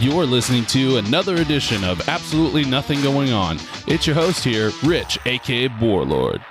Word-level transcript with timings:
You're 0.00 0.24
listening 0.24 0.64
to 0.66 0.96
another 0.96 1.36
edition 1.36 1.84
of 1.84 2.08
Absolutely 2.08 2.64
Nothing 2.64 3.02
Going 3.02 3.34
On. 3.34 3.58
It's 3.86 4.06
your 4.06 4.16
host 4.16 4.42
here, 4.42 4.70
Rich, 4.82 5.18
aka 5.26 5.68
Boarlord. 5.68 6.42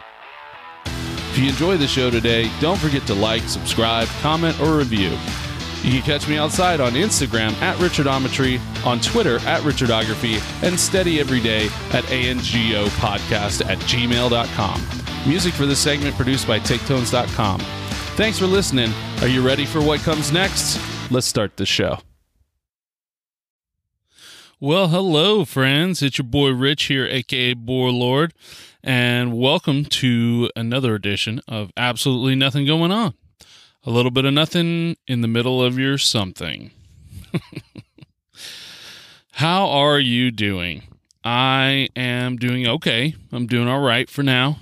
If 0.85 1.39
you 1.39 1.49
enjoy 1.49 1.77
the 1.77 1.87
show 1.87 2.11
today, 2.11 2.51
don't 2.59 2.77
forget 2.77 3.07
to 3.07 3.15
like, 3.15 3.41
subscribe, 3.41 4.07
comment, 4.21 4.59
or 4.61 4.77
review. 4.77 5.17
You 5.81 5.93
can 5.93 6.01
catch 6.03 6.27
me 6.29 6.37
outside 6.37 6.79
on 6.79 6.91
Instagram 6.91 7.53
at 7.59 7.75
Richardometry, 7.77 8.59
on 8.85 8.99
Twitter 8.99 9.37
at 9.47 9.63
Richardography, 9.63 10.39
and 10.61 10.79
steady 10.79 11.19
every 11.19 11.39
day 11.39 11.69
at 11.91 12.05
ANGO 12.11 12.85
Podcast 12.99 13.65
at 13.65 13.79
gmail.com. 13.79 15.27
Music 15.27 15.55
for 15.55 15.65
this 15.65 15.79
segment 15.79 16.15
produced 16.15 16.47
by 16.47 16.59
TakeTones.com. 16.59 17.61
Thanks 18.15 18.37
for 18.37 18.45
listening. 18.45 18.93
Are 19.21 19.27
you 19.27 19.41
ready 19.41 19.65
for 19.65 19.81
what 19.81 20.01
comes 20.01 20.31
next? 20.31 20.79
Let's 21.09 21.25
start 21.25 21.57
the 21.57 21.65
show. 21.65 21.97
Well, 24.61 24.89
hello, 24.89 25.45
friends. 25.45 26.01
It's 26.01 26.17
your 26.17 26.27
boy 26.27 26.49
Rich 26.49 26.87
here, 26.87 27.05
aka 27.05 27.53
Boarlord, 27.53 28.31
and 28.83 29.39
welcome 29.39 29.85
to 29.85 30.51
another 30.53 30.95
edition 30.95 31.39
of 31.47 31.71
Absolutely 31.77 32.35
Nothing 32.35 32.65
Going 32.65 32.91
On. 32.91 33.13
A 33.85 33.89
little 33.89 34.11
bit 34.11 34.25
of 34.25 34.33
nothing 34.33 34.97
in 35.07 35.21
the 35.21 35.29
middle 35.29 35.63
of 35.63 35.79
your 35.79 35.97
something. 35.97 36.71
How 39.31 39.69
are 39.69 39.97
you 39.97 40.29
doing? 40.29 40.83
I 41.23 41.87
am 41.95 42.35
doing 42.35 42.67
okay. 42.67 43.15
I'm 43.31 43.47
doing 43.47 43.69
all 43.69 43.79
right 43.79 44.09
for 44.09 44.23
now. 44.23 44.57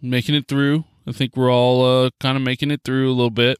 Making 0.00 0.36
it 0.36 0.46
through. 0.46 0.84
I 1.08 1.10
think 1.10 1.36
we're 1.36 1.52
all 1.52 2.04
uh, 2.04 2.10
kind 2.20 2.36
of 2.36 2.44
making 2.44 2.70
it 2.70 2.82
through 2.84 3.08
a 3.08 3.16
little 3.16 3.30
bit. 3.30 3.58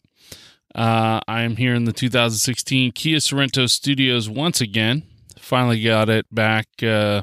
Uh, 0.73 1.19
I 1.27 1.43
am 1.43 1.57
here 1.57 1.75
in 1.75 1.83
the 1.83 1.93
2016 1.93 2.93
Kia 2.93 3.17
Sorento 3.17 3.69
studios 3.69 4.31
once 4.31 4.61
again. 4.61 5.03
Finally 5.51 5.83
got 5.83 6.09
it 6.09 6.33
back. 6.33 6.69
Uh, 6.81 7.23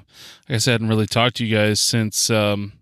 I 0.49 0.51
guess 0.51 0.67
I 0.67 0.73
hadn't 0.73 0.89
really 0.89 1.07
talked 1.07 1.37
to 1.37 1.45
you 1.45 1.55
guys 1.55 1.79
since 1.79 2.29
um, 2.29 2.73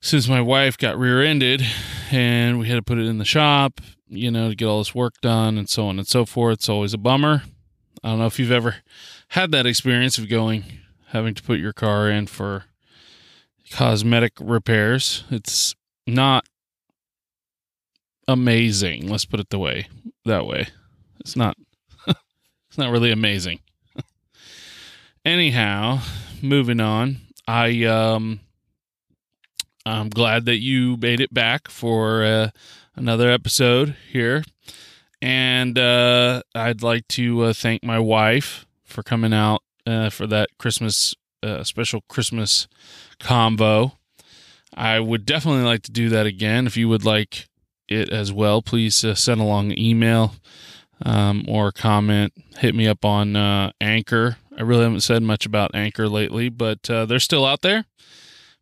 since 0.00 0.28
my 0.28 0.40
wife 0.40 0.78
got 0.78 0.96
rear-ended, 0.96 1.66
and 2.12 2.60
we 2.60 2.68
had 2.68 2.76
to 2.76 2.82
put 2.82 2.96
it 2.96 3.06
in 3.06 3.18
the 3.18 3.24
shop, 3.24 3.80
you 4.06 4.30
know, 4.30 4.50
to 4.50 4.54
get 4.54 4.66
all 4.66 4.78
this 4.78 4.94
work 4.94 5.14
done 5.20 5.58
and 5.58 5.68
so 5.68 5.88
on 5.88 5.98
and 5.98 6.06
so 6.06 6.24
forth. 6.24 6.58
It's 6.58 6.68
always 6.68 6.94
a 6.94 6.96
bummer. 6.98 7.42
I 8.04 8.10
don't 8.10 8.20
know 8.20 8.26
if 8.26 8.38
you've 8.38 8.52
ever 8.52 8.76
had 9.30 9.50
that 9.50 9.66
experience 9.66 10.16
of 10.18 10.28
going 10.28 10.62
having 11.08 11.34
to 11.34 11.42
put 11.42 11.58
your 11.58 11.72
car 11.72 12.08
in 12.08 12.28
for 12.28 12.66
cosmetic 13.72 14.34
repairs. 14.40 15.24
It's 15.28 15.74
not 16.06 16.46
amazing. 18.28 19.08
Let's 19.08 19.24
put 19.24 19.40
it 19.40 19.50
the 19.50 19.58
way 19.58 19.88
that 20.24 20.46
way. 20.46 20.68
It's 21.18 21.34
not 21.34 21.56
not 22.78 22.90
really 22.90 23.10
amazing. 23.10 23.60
Anyhow, 25.24 26.00
moving 26.40 26.80
on. 26.80 27.18
I 27.46 27.84
um 27.84 28.40
I'm 29.88 30.10
glad 30.10 30.44
that 30.44 30.58
you 30.58 30.96
made 30.98 31.20
it 31.20 31.32
back 31.32 31.68
for 31.70 32.22
uh, 32.22 32.50
another 32.94 33.30
episode 33.30 33.96
here. 34.10 34.44
And 35.22 35.78
uh, 35.78 36.42
I'd 36.54 36.82
like 36.82 37.08
to 37.08 37.44
uh, 37.44 37.52
thank 37.52 37.82
my 37.82 37.98
wife 37.98 38.66
for 38.84 39.02
coming 39.02 39.32
out 39.32 39.62
uh, 39.86 40.10
for 40.10 40.26
that 40.26 40.50
Christmas 40.58 41.14
uh, 41.42 41.64
special 41.64 42.02
Christmas 42.08 42.68
combo. 43.18 43.92
I 44.74 45.00
would 45.00 45.24
definitely 45.24 45.64
like 45.64 45.82
to 45.84 45.92
do 45.92 46.08
that 46.10 46.26
again. 46.26 46.66
If 46.66 46.76
you 46.76 46.88
would 46.88 47.04
like 47.04 47.48
it 47.88 48.10
as 48.10 48.32
well, 48.32 48.60
please 48.60 49.04
uh, 49.04 49.14
send 49.14 49.40
along 49.40 49.72
an 49.72 49.78
email 49.78 50.34
um, 51.04 51.44
or 51.48 51.72
comment. 51.72 52.32
Hit 52.58 52.74
me 52.74 52.86
up 52.86 53.04
on 53.04 53.36
uh, 53.36 53.72
Anchor. 53.80 54.36
I 54.56 54.62
really 54.62 54.82
haven't 54.82 55.00
said 55.00 55.22
much 55.22 55.46
about 55.46 55.74
Anchor 55.74 56.08
lately, 56.08 56.48
but 56.48 56.88
uh, 56.90 57.06
they're 57.06 57.20
still 57.20 57.46
out 57.46 57.62
there 57.62 57.84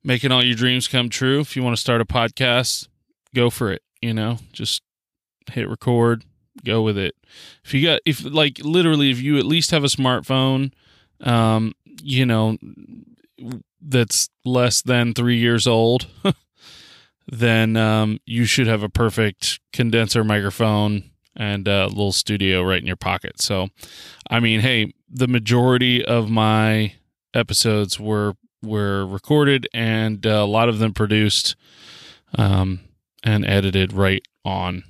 making 0.06 0.30
all 0.30 0.42
your 0.42 0.54
dreams 0.54 0.88
come 0.88 1.10
true. 1.10 1.40
If 1.40 1.56
you 1.56 1.62
want 1.62 1.76
to 1.76 1.80
start 1.80 2.00
a 2.00 2.06
podcast, 2.06 2.88
go 3.34 3.50
for 3.50 3.72
it. 3.72 3.82
You 4.00 4.14
know, 4.14 4.38
just 4.52 4.82
hit 5.50 5.68
record, 5.68 6.24
go 6.64 6.80
with 6.82 6.96
it. 6.96 7.14
If 7.64 7.74
you 7.74 7.84
got, 7.86 8.00
if 8.06 8.24
like 8.24 8.60
literally, 8.62 9.10
if 9.10 9.20
you 9.20 9.36
at 9.36 9.44
least 9.44 9.72
have 9.72 9.84
a 9.84 9.88
smartphone, 9.88 10.72
um, 11.20 11.74
you 12.02 12.24
know, 12.24 12.56
that's 13.80 14.28
less 14.44 14.80
than 14.80 15.12
three 15.12 15.38
years 15.38 15.66
old, 15.66 16.06
then 17.26 17.76
um, 17.76 18.18
you 18.24 18.44
should 18.44 18.68
have 18.68 18.82
a 18.82 18.88
perfect 18.88 19.60
condenser 19.72 20.22
microphone 20.22 21.10
and 21.36 21.68
a 21.68 21.86
little 21.86 22.12
studio 22.12 22.62
right 22.62 22.80
in 22.80 22.86
your 22.86 22.96
pocket. 22.96 23.40
So, 23.40 23.68
I 24.30 24.40
mean, 24.40 24.60
hey, 24.60 24.92
the 25.08 25.28
majority 25.28 26.04
of 26.04 26.30
my 26.30 26.94
episodes 27.34 28.00
were 28.00 28.34
were 28.62 29.06
recorded 29.06 29.68
and 29.72 30.26
uh, 30.26 30.30
a 30.30 30.46
lot 30.46 30.68
of 30.68 30.78
them 30.78 30.92
produced 30.92 31.54
um, 32.36 32.80
and 33.22 33.46
edited 33.46 33.92
right 33.92 34.26
on 34.44 34.82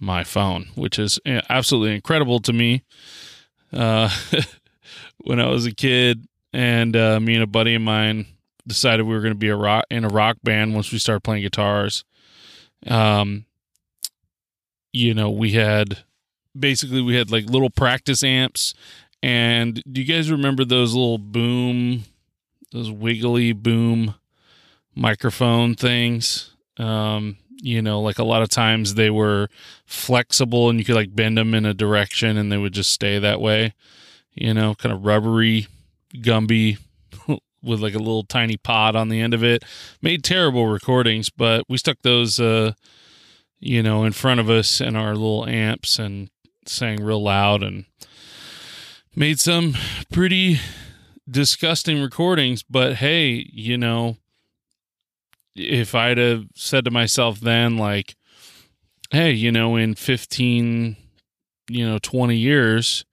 my 0.00 0.24
phone, 0.24 0.68
which 0.74 0.98
is 0.98 1.20
eh, 1.26 1.40
absolutely 1.48 1.94
incredible 1.94 2.40
to 2.40 2.52
me. 2.52 2.82
Uh, 3.72 4.10
when 5.18 5.38
I 5.38 5.48
was 5.48 5.66
a 5.66 5.72
kid, 5.72 6.26
and 6.52 6.96
uh, 6.96 7.20
me 7.20 7.34
and 7.34 7.44
a 7.44 7.46
buddy 7.46 7.74
of 7.74 7.82
mine 7.82 8.26
decided 8.66 9.04
we 9.04 9.14
were 9.14 9.20
going 9.20 9.34
to 9.34 9.38
be 9.38 9.48
a 9.48 9.56
rock 9.56 9.84
in 9.90 10.04
a 10.04 10.08
rock 10.08 10.38
band 10.42 10.74
once 10.74 10.90
we 10.90 10.98
started 10.98 11.20
playing 11.20 11.42
guitars. 11.42 12.04
Um, 12.86 13.44
you 14.92 15.14
know, 15.14 15.30
we 15.30 15.52
had 15.52 15.98
basically 16.58 17.02
we 17.02 17.14
had 17.14 17.30
like 17.30 17.44
little 17.44 17.70
practice 17.70 18.22
amps, 18.22 18.74
and 19.22 19.82
do 19.90 20.00
you 20.00 20.06
guys 20.12 20.30
remember 20.30 20.64
those 20.64 20.94
little 20.94 21.18
boom, 21.18 22.04
those 22.72 22.90
wiggly 22.90 23.52
boom 23.52 24.14
microphone 24.94 25.74
things? 25.74 26.54
Um, 26.78 27.36
you 27.62 27.82
know, 27.82 28.00
like 28.00 28.18
a 28.18 28.24
lot 28.24 28.42
of 28.42 28.48
times 28.48 28.94
they 28.94 29.10
were 29.10 29.48
flexible 29.84 30.70
and 30.70 30.78
you 30.78 30.84
could 30.84 30.94
like 30.94 31.14
bend 31.14 31.36
them 31.36 31.54
in 31.54 31.66
a 31.66 31.74
direction 31.74 32.36
and 32.36 32.50
they 32.50 32.56
would 32.56 32.72
just 32.72 32.90
stay 32.90 33.18
that 33.18 33.40
way. 33.40 33.74
You 34.34 34.54
know, 34.54 34.74
kind 34.74 34.92
of 34.92 35.04
rubbery, 35.04 35.66
Gumby 36.14 36.78
with 37.62 37.80
like 37.80 37.94
a 37.94 37.98
little 37.98 38.24
tiny 38.24 38.56
pod 38.56 38.96
on 38.96 39.08
the 39.08 39.20
end 39.20 39.34
of 39.34 39.44
it. 39.44 39.64
Made 40.00 40.24
terrible 40.24 40.66
recordings, 40.66 41.28
but 41.28 41.64
we 41.68 41.76
stuck 41.76 41.98
those, 42.02 42.40
uh, 42.40 42.72
you 43.60 43.82
know, 43.82 44.04
in 44.04 44.12
front 44.12 44.40
of 44.40 44.50
us 44.50 44.80
and 44.80 44.96
our 44.96 45.14
little 45.14 45.46
amps 45.46 45.98
and 45.98 46.30
sang 46.66 47.02
real 47.02 47.22
loud 47.22 47.62
and 47.62 47.84
made 49.14 49.38
some 49.38 49.74
pretty 50.10 50.58
disgusting 51.28 52.00
recordings. 52.00 52.62
But 52.62 52.96
hey, 52.96 53.48
you 53.52 53.76
know, 53.78 54.16
if 55.54 55.94
I'd 55.94 56.18
have 56.18 56.46
said 56.54 56.84
to 56.86 56.90
myself 56.90 57.40
then, 57.40 57.76
like, 57.76 58.16
hey, 59.10 59.32
you 59.32 59.52
know, 59.52 59.76
in 59.76 59.94
15, 59.94 60.96
you 61.68 61.88
know, 61.88 61.98
20 61.98 62.36
years, 62.36 63.04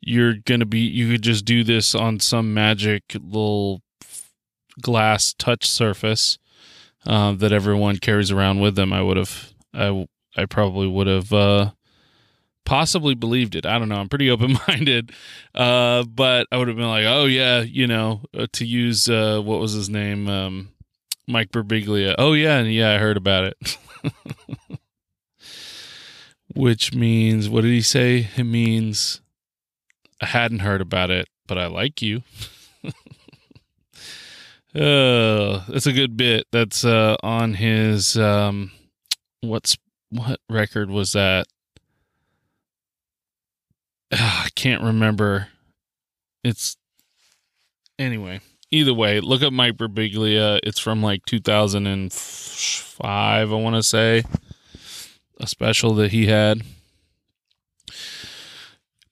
you're 0.00 0.34
going 0.34 0.60
to 0.60 0.66
be, 0.66 0.80
you 0.80 1.10
could 1.10 1.22
just 1.22 1.44
do 1.44 1.64
this 1.64 1.94
on 1.94 2.20
some 2.20 2.52
magic 2.52 3.02
little 3.14 3.82
glass 4.80 5.34
touch 5.38 5.64
surface 5.68 6.38
uh, 7.06 7.32
that 7.32 7.52
everyone 7.52 7.96
carries 7.96 8.30
around 8.30 8.60
with 8.60 8.74
them. 8.76 8.92
I 8.92 9.02
would 9.02 9.16
have, 9.16 9.52
I, 9.76 10.06
I 10.36 10.46
probably 10.46 10.86
would 10.86 11.06
have, 11.06 11.32
uh, 11.32 11.70
possibly 12.66 13.14
believed 13.14 13.54
it. 13.54 13.64
I 13.64 13.78
don't 13.78 13.88
know. 13.88 13.96
I'm 13.96 14.10
pretty 14.10 14.30
open 14.32 14.58
minded. 14.68 15.12
Uh, 15.54 16.02
but 16.02 16.46
I 16.52 16.58
would 16.58 16.68
have 16.68 16.76
been 16.76 16.88
like, 16.88 17.06
oh, 17.06 17.24
yeah, 17.24 17.60
you 17.62 17.86
know, 17.86 18.20
uh, 18.36 18.46
to 18.52 18.66
use, 18.66 19.08
uh, 19.08 19.40
what 19.42 19.60
was 19.60 19.72
his 19.72 19.88
name? 19.88 20.28
Um, 20.28 20.68
Mike 21.26 21.50
Birbiglia. 21.50 22.14
Oh, 22.18 22.34
yeah. 22.34 22.58
And 22.58 22.70
yeah, 22.70 22.92
I 22.92 22.98
heard 22.98 23.16
about 23.16 23.44
it. 23.44 23.78
Which 26.54 26.94
means, 26.94 27.48
what 27.48 27.62
did 27.62 27.72
he 27.72 27.82
say? 27.82 28.28
It 28.36 28.44
means 28.44 29.20
I 30.20 30.26
hadn't 30.26 30.60
heard 30.60 30.80
about 30.80 31.10
it, 31.10 31.28
but 31.46 31.58
I 31.58 31.66
like 31.66 32.00
you. 32.00 32.22
uh, 34.74 35.64
that's 35.68 35.86
a 35.86 35.92
good 35.92 36.16
bit. 36.16 36.46
That's 36.52 36.84
uh, 36.84 37.16
on 37.22 37.54
his 37.54 38.16
um, 38.16 38.70
what's 39.48 39.76
what 40.10 40.40
record 40.48 40.90
was 40.90 41.12
that? 41.12 41.46
Ah, 44.12 44.44
I 44.46 44.48
can't 44.54 44.82
remember. 44.82 45.48
It's 46.44 46.76
anyway. 47.98 48.40
Either 48.70 48.94
way, 48.94 49.20
look 49.20 49.42
up 49.42 49.52
Mike 49.52 49.76
Birbiglia. 49.76 50.60
It's 50.62 50.78
from 50.78 51.02
like 51.02 51.24
2005, 51.26 53.52
I 53.52 53.54
want 53.54 53.76
to 53.76 53.82
say. 53.82 54.22
A 55.38 55.46
special 55.46 55.92
that 55.94 56.12
he 56.12 56.26
had. 56.26 56.62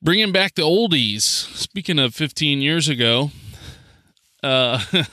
Bringing 0.02 0.32
back 0.32 0.54
the 0.54 0.62
oldies. 0.62 1.22
Speaking 1.22 1.98
of 1.98 2.14
15 2.14 2.60
years 2.60 2.88
ago, 2.88 3.31
uh, 4.42 4.82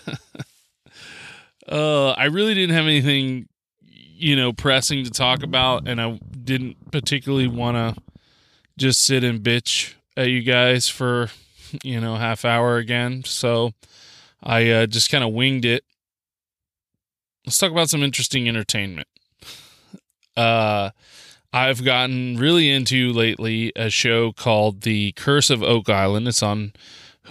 uh, 1.67 2.11
I 2.11 2.25
really 2.25 2.53
didn't 2.53 2.75
have 2.75 2.85
anything, 2.85 3.47
you 4.21 4.35
know, 4.35 4.53
pressing 4.53 5.03
to 5.03 5.09
talk 5.09 5.41
about, 5.41 5.87
and 5.87 5.99
I 5.99 6.19
didn't 6.43 6.91
particularly 6.91 7.47
want 7.47 7.75
to 7.75 8.01
just 8.77 9.03
sit 9.03 9.23
and 9.23 9.41
bitch 9.41 9.95
at 10.15 10.29
you 10.29 10.41
guys 10.41 10.87
for 10.87 11.29
you 11.83 11.99
know 11.99 12.15
half 12.15 12.45
hour 12.45 12.77
again. 12.77 13.23
So 13.25 13.71
I 14.43 14.69
uh, 14.69 14.85
just 14.85 15.11
kind 15.11 15.23
of 15.23 15.33
winged 15.33 15.65
it. 15.65 15.83
Let's 17.45 17.57
talk 17.57 17.71
about 17.71 17.89
some 17.89 18.03
interesting 18.03 18.47
entertainment. 18.47 19.07
Uh, 20.37 20.91
I've 21.51 21.83
gotten 21.83 22.37
really 22.37 22.69
into 22.69 23.11
lately 23.11 23.73
a 23.75 23.89
show 23.89 24.31
called 24.31 24.81
The 24.81 25.13
Curse 25.13 25.49
of 25.49 25.63
Oak 25.63 25.89
Island. 25.89 26.27
It's 26.27 26.43
on 26.43 26.73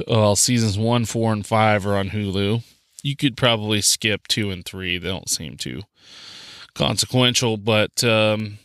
well 0.09 0.35
seasons 0.35 0.77
one, 0.77 1.05
four, 1.05 1.33
and 1.33 1.47
five 1.47 1.87
are 1.87 1.97
on 1.97 2.11
Hulu. 2.11 2.65
You 3.03 3.17
could 3.17 3.37
probably 3.37 3.81
skip 3.81 4.27
two 4.27 4.51
and 4.51 4.65
three; 4.65 4.99
they 4.99 5.09
don't 5.09 5.31
seem 5.31 5.57
too 5.57 5.83
consequential, 6.75 7.57
but 7.57 8.03
um, 8.05 8.59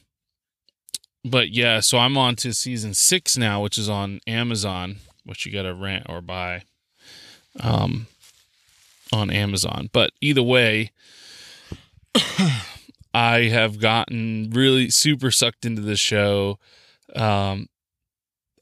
but 1.24 1.50
yeah. 1.50 1.80
So 1.80 1.98
I'm 1.98 2.18
on 2.18 2.36
to 2.38 2.54
season 2.54 2.94
six 2.94 3.38
now, 3.38 3.62
which 3.62 3.78
is 3.78 3.90
on 3.90 4.19
Amazon, 4.28 4.98
which 5.25 5.46
you 5.46 5.52
got 5.52 5.63
to 5.63 5.74
rent 5.74 6.06
or 6.07 6.22
buy 6.22 6.63
um, 7.60 8.07
on 9.12 9.30
Amazon. 9.30 9.90
But 9.92 10.12
either 10.22 10.44
way. 10.44 10.92
I 13.16 13.44
have 13.44 13.80
gotten 13.80 14.50
really 14.54 14.90
super 14.90 15.31
sucked 15.31 15.63
into 15.66 15.81
this 15.81 16.01
show. 16.01 16.60
Um, 17.16 17.69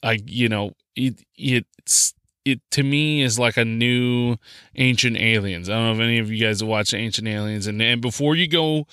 I 0.03 0.19
you 0.27 0.47
know 0.47 0.73
it 0.95 1.23
it's 1.35 2.13
it 2.45 2.59
to 2.71 2.83
me 2.83 3.21
is 3.23 3.39
like 3.39 3.57
a 3.57 3.65
new 3.65 4.35
Ancient 4.75 5.17
Aliens. 5.17 5.69
I 5.69 5.73
don't 5.73 5.85
know 5.85 5.93
if 5.93 6.07
any 6.07 6.19
of 6.19 6.31
you 6.31 6.45
guys 6.45 6.63
watched 6.63 6.93
Ancient 6.93 7.27
Aliens, 7.27 7.65
and 7.65 7.81
and 7.81 8.01
before 8.01 8.35
you 8.35 8.47
go 8.47 8.85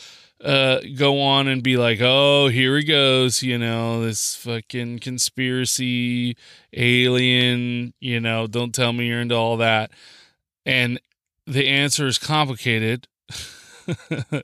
uh 0.45 0.81
go 0.97 1.21
on 1.21 1.49
and 1.49 1.63
be 1.63 1.77
like, 1.77 1.99
oh, 2.01 2.49
here 2.49 2.77
he 2.77 2.85
goes, 2.85 3.43
you 3.43 3.59
know, 3.59 4.03
this 4.03 4.35
fucking 4.37 5.01
conspiracy 5.01 6.37
alien, 6.73 7.93
you 8.01 8.21
know, 8.21 8.47
don't 8.47 8.75
tell 8.75 8.93
me 8.93 9.07
you're 9.07 9.21
into 9.21 9.35
all 9.35 9.57
that. 9.59 9.91
And 10.65 11.01
the 11.47 11.69
answer 11.69 12.07
is 12.07 12.19
complicated. 12.19 13.07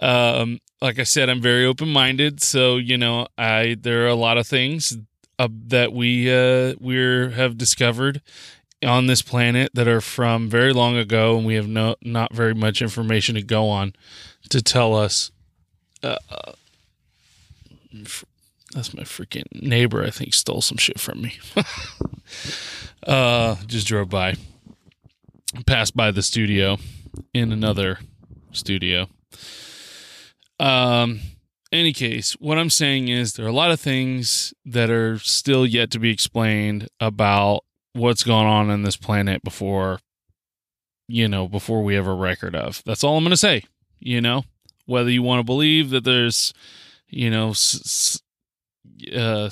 um 0.00 0.58
like 0.80 0.98
i 0.98 1.02
said 1.02 1.28
i'm 1.28 1.40
very 1.42 1.66
open 1.66 1.88
minded 1.88 2.42
so 2.42 2.78
you 2.78 2.96
know 2.96 3.26
i 3.36 3.76
there 3.78 4.04
are 4.04 4.08
a 4.08 4.14
lot 4.14 4.38
of 4.38 4.46
things 4.46 4.96
uh, 5.38 5.48
that 5.66 5.92
we 5.92 6.32
uh 6.32 6.74
we 6.80 6.96
have 6.96 7.58
discovered 7.58 8.22
on 8.84 9.06
this 9.06 9.22
planet 9.22 9.70
that 9.74 9.88
are 9.88 10.00
from 10.00 10.48
very 10.48 10.72
long 10.72 10.96
ago 10.96 11.36
and 11.36 11.46
we 11.46 11.54
have 11.54 11.68
no 11.68 11.96
not 12.02 12.34
very 12.34 12.54
much 12.54 12.82
information 12.82 13.34
to 13.34 13.42
go 13.42 13.68
on 13.68 13.92
to 14.48 14.62
tell 14.62 14.94
us 14.94 15.30
uh, 16.02 16.16
uh 16.30 16.52
that's 18.74 18.94
my 18.94 19.02
freaking 19.02 19.44
neighbor 19.52 20.02
i 20.02 20.10
think 20.10 20.34
stole 20.34 20.60
some 20.60 20.78
shit 20.78 21.00
from 21.00 21.22
me. 21.22 21.38
Uh 23.04 23.56
just 23.66 23.88
drove 23.88 24.08
by 24.08 24.36
passed 25.66 25.96
by 25.96 26.10
the 26.10 26.22
studio 26.22 26.78
in 27.34 27.52
another 27.52 27.98
studio. 28.52 29.08
Um, 30.58 31.20
any 31.70 31.92
case, 31.92 32.32
what 32.34 32.58
I'm 32.58 32.70
saying 32.70 33.08
is 33.08 33.34
there 33.34 33.46
are 33.46 33.50
a 33.50 33.52
lot 33.52 33.70
of 33.70 33.80
things 33.80 34.54
that 34.64 34.90
are 34.90 35.18
still 35.18 35.66
yet 35.66 35.90
to 35.92 35.98
be 35.98 36.10
explained 36.10 36.88
about 37.00 37.64
what's 37.94 38.24
going 38.24 38.46
on 38.46 38.70
in 38.70 38.82
this 38.82 38.96
planet 38.96 39.42
before, 39.42 40.00
you 41.08 41.28
know, 41.28 41.48
before 41.48 41.82
we 41.82 41.94
have 41.94 42.06
a 42.06 42.14
record 42.14 42.54
of. 42.54 42.82
That's 42.84 43.04
all 43.04 43.16
I'm 43.16 43.24
going 43.24 43.30
to 43.32 43.36
say. 43.36 43.64
You 44.00 44.20
know, 44.20 44.44
whether 44.86 45.10
you 45.10 45.22
want 45.22 45.40
to 45.40 45.44
believe 45.44 45.90
that 45.90 46.04
there's, 46.04 46.52
you 47.08 47.30
know, 47.30 47.50
s- 47.50 48.20
uh, 49.14 49.48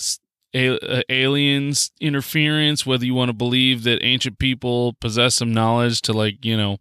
uh, 0.53 1.03
aliens 1.09 1.93
interference, 2.01 2.85
whether 2.85 3.05
you 3.05 3.15
want 3.15 3.29
to 3.29 3.35
believe 3.37 3.85
that 3.85 4.03
ancient 4.03 4.39
people 4.39 4.95
possess 4.95 5.37
some 5.37 5.53
knowledge 5.53 6.01
to 6.03 6.13
like, 6.13 6.45
you 6.45 6.57
know, 6.57 6.79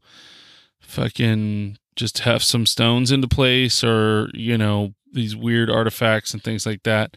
fucking 0.79 1.77
just 1.95 2.19
have 2.19 2.41
some 2.41 2.65
stones 2.65 3.11
into 3.11 3.27
place 3.27 3.83
or, 3.83 4.29
you 4.33 4.57
know, 4.57 4.93
these 5.11 5.35
weird 5.35 5.69
artifacts 5.69 6.33
and 6.33 6.43
things 6.43 6.65
like 6.65 6.83
that. 6.83 7.15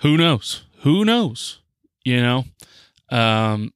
Who 0.00 0.16
knows? 0.16 0.64
Who 0.80 1.04
knows? 1.04 1.60
You 2.04 2.20
know? 2.20 2.44
Um, 3.10 3.72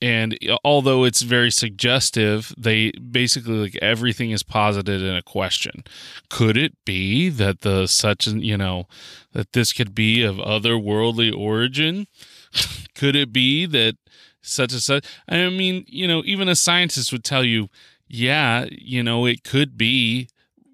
and 0.00 0.38
although 0.64 1.04
it's 1.04 1.22
very 1.22 1.50
suggestive, 1.50 2.54
they 2.58 2.90
basically 2.92 3.54
like 3.54 3.76
everything 3.76 4.30
is 4.30 4.42
posited 4.42 5.02
in 5.02 5.16
a 5.16 5.22
question. 5.22 5.84
Could 6.28 6.56
it 6.56 6.72
be 6.84 7.28
that 7.30 7.62
the 7.62 7.86
such 7.86 8.26
and 8.26 8.44
you 8.44 8.56
know 8.56 8.86
that 9.32 9.52
this 9.52 9.72
could 9.72 9.94
be 9.94 10.22
of 10.22 10.36
otherworldly 10.36 11.36
origin? 11.36 12.06
could 12.94 13.16
it 13.16 13.32
be 13.32 13.66
that 13.66 13.96
such 14.42 14.72
and 14.72 14.82
such? 14.82 15.04
I 15.28 15.48
mean, 15.48 15.84
you 15.88 16.06
know, 16.06 16.22
even 16.24 16.48
a 16.48 16.56
scientist 16.56 17.12
would 17.12 17.24
tell 17.24 17.44
you 17.44 17.68
yeah, 18.08 18.66
you 18.70 19.02
know, 19.02 19.26
it 19.26 19.42
could 19.42 19.76
be. 19.76 20.28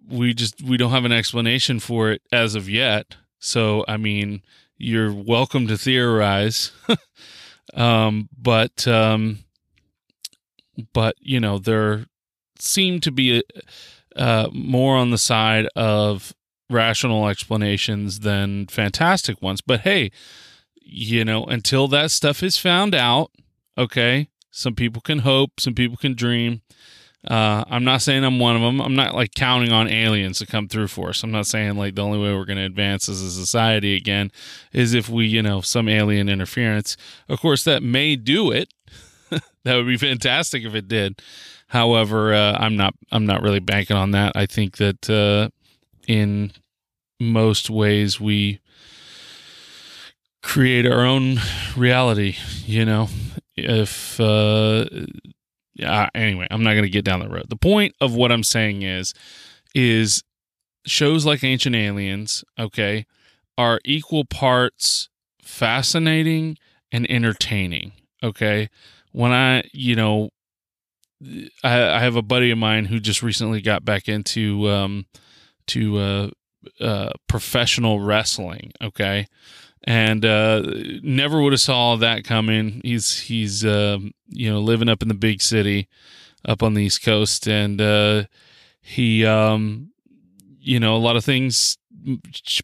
We 0.09 0.35
just 0.35 0.63
we 0.63 0.77
don't 0.77 0.91
have 0.91 1.05
an 1.05 1.13
explanation 1.13 1.81
for 1.81 2.11
it 2.11 2.23
as 2.31 2.55
of 2.55 2.69
yet. 2.69 3.17
So, 3.39 3.85
I 3.89 3.97
mean, 3.97 4.43
you're 4.77 5.13
welcome 5.13 5.67
to 5.69 5.79
theorize. 5.79 6.73
um, 7.75 8.29
but 8.37 8.87
um, 8.87 9.39
but 10.93 11.17
you 11.21 11.41
know, 11.41 11.59
there 11.59 12.07
seem 12.59 13.01
to 13.01 13.11
be 13.11 13.43
uh, 14.17 14.49
more 14.53 14.97
on 14.97 15.11
the 15.11 15.19
side 15.19 15.67
of 15.75 16.35
rational 16.71 17.29
explanations 17.29 18.21
than 18.21 18.67
fantastic 18.67 19.41
ones. 19.43 19.61
But 19.61 19.81
hey, 19.81 20.11
you 20.81 21.25
know, 21.25 21.45
until 21.45 21.89
that 21.89 22.11
stuff 22.11 22.43
is 22.43 22.59
found 22.59 22.95
out, 22.95 23.31
okay, 23.77 24.29
some 24.51 24.75
people 24.75 25.03
can 25.03 25.21
hope, 25.21 25.61
some 25.61 25.75
people 25.75 25.97
can 25.97 26.15
dream. 26.15 26.63
Uh, 27.29 27.63
I'm 27.69 27.85
not 27.85 28.03
saying 28.03 28.25
I'm 28.25 28.41
one 28.41 28.57
of 28.57 28.63
them. 28.63 28.81
I'm 28.81 28.97
not 28.97 29.15
like 29.15 29.35
counting 29.35 29.73
on 29.73 29.89
aliens 29.89 30.39
to 30.39 30.47
come 30.47 30.67
through 30.67 30.89
for 30.89 31.11
us. 31.11 31.23
I'm 31.23 31.31
not 31.31 31.47
saying 31.47 31.77
like 31.77 31.95
the 31.95 32.03
only 32.03 32.19
way 32.19 32.35
we're 32.35 32.45
going 32.45 32.59
to 32.59 32.65
advance 32.65 33.09
as 33.09 33.23
a 33.23 33.31
society 33.31 33.95
again 33.95 34.33
is 34.73 34.93
if 34.93 35.09
we, 35.09 35.27
you 35.27 35.43
know, 35.43 35.61
some 35.61 35.89
alien 35.89 36.29
interference. 36.29 36.97
Of 37.29 37.41
course, 37.41 37.63
that 37.65 37.83
may 37.83 38.17
do 38.17 38.51
it. 38.51 38.73
that 39.65 39.77
would 39.77 39.87
be 39.87 39.97
fantastic 39.97 40.65
if 40.65 40.75
it 40.75 40.89
did. 40.89 41.23
However, 41.69 42.35
uh, 42.35 42.57
I'm 42.59 42.77
not. 42.77 42.95
I'm 43.13 43.25
not 43.25 43.41
really 43.41 43.61
banking 43.61 43.97
on 43.97 44.11
that. 44.11 44.33
I 44.35 44.45
think 44.45 44.77
that 44.77 45.09
uh, 45.09 45.49
in 46.07 46.53
most 47.19 47.71
ways 47.71 48.21
we 48.21 48.61
create 50.43 50.87
our 50.87 51.05
own 51.07 51.39
reality. 51.77 52.37
You 52.67 52.85
know, 52.85 53.09
if 53.57 54.21
uh, 54.21 54.87
yeah, 55.75 56.09
anyway, 56.15 56.47
I'm 56.51 56.63
not 56.63 56.73
going 56.73 56.85
to 56.85 56.91
get 56.91 57.05
down 57.05 57.21
the 57.21 57.29
road. 57.29 57.47
The 57.49 57.57
point 57.57 57.95
of 58.01 58.15
what 58.15 58.31
I'm 58.31 58.45
saying 58.45 58.83
is 58.83 59.15
is 59.75 60.23
shows 60.87 61.25
like 61.25 61.43
Ancient 61.43 61.75
Aliens, 61.75 62.45
okay, 62.59 63.07
are 63.57 63.81
equal 63.85 64.25
parts 64.25 65.09
fascinating 65.41 66.59
and 66.91 67.11
entertaining, 67.11 67.93
okay? 68.23 68.69
When 69.13 69.33
I, 69.33 69.65
you 69.73 69.97
know, 69.97 70.31
I, 71.63 71.97
I 71.97 72.01
have 72.01 72.17
a 72.17 72.23
buddy 72.23 72.51
of 72.51 72.59
mine 72.59 72.87
who 72.87 73.01
just 73.01 73.23
recently 73.23 73.61
got 73.61 73.85
back 73.85 74.09
into 74.09 74.69
um 74.69 75.07
to 75.69 75.99
uh, 75.99 76.31
uh 76.81 77.11
professional 77.29 78.01
wrestling, 78.01 78.73
okay? 78.83 79.27
And 79.85 80.25
uh, 80.25 80.63
never 81.03 81.41
would 81.43 81.53
have 81.53 81.61
saw 81.61 81.97
that 81.97 82.25
coming. 82.25 82.81
He's 82.85 83.21
he's 83.21 83.65
uh, 83.65 83.99
you 84.29 84.51
know 84.51 84.61
living 84.61 84.89
up 84.89 85.03
in 85.03 85.09
the 85.09 85.15
big 85.15 85.43
city, 85.43 85.89
up 86.45 86.63
on 86.63 86.75
the 86.75 86.85
East 86.85 87.03
Coast, 87.03 87.49
and 87.49 87.81
uh, 87.81 88.25
he 88.81 89.25
um, 89.27 89.91
you 90.61 90.79
know 90.79 90.97
a 90.97 90.99
lot 90.99 91.17
of 91.17 91.25
things, 91.25 91.79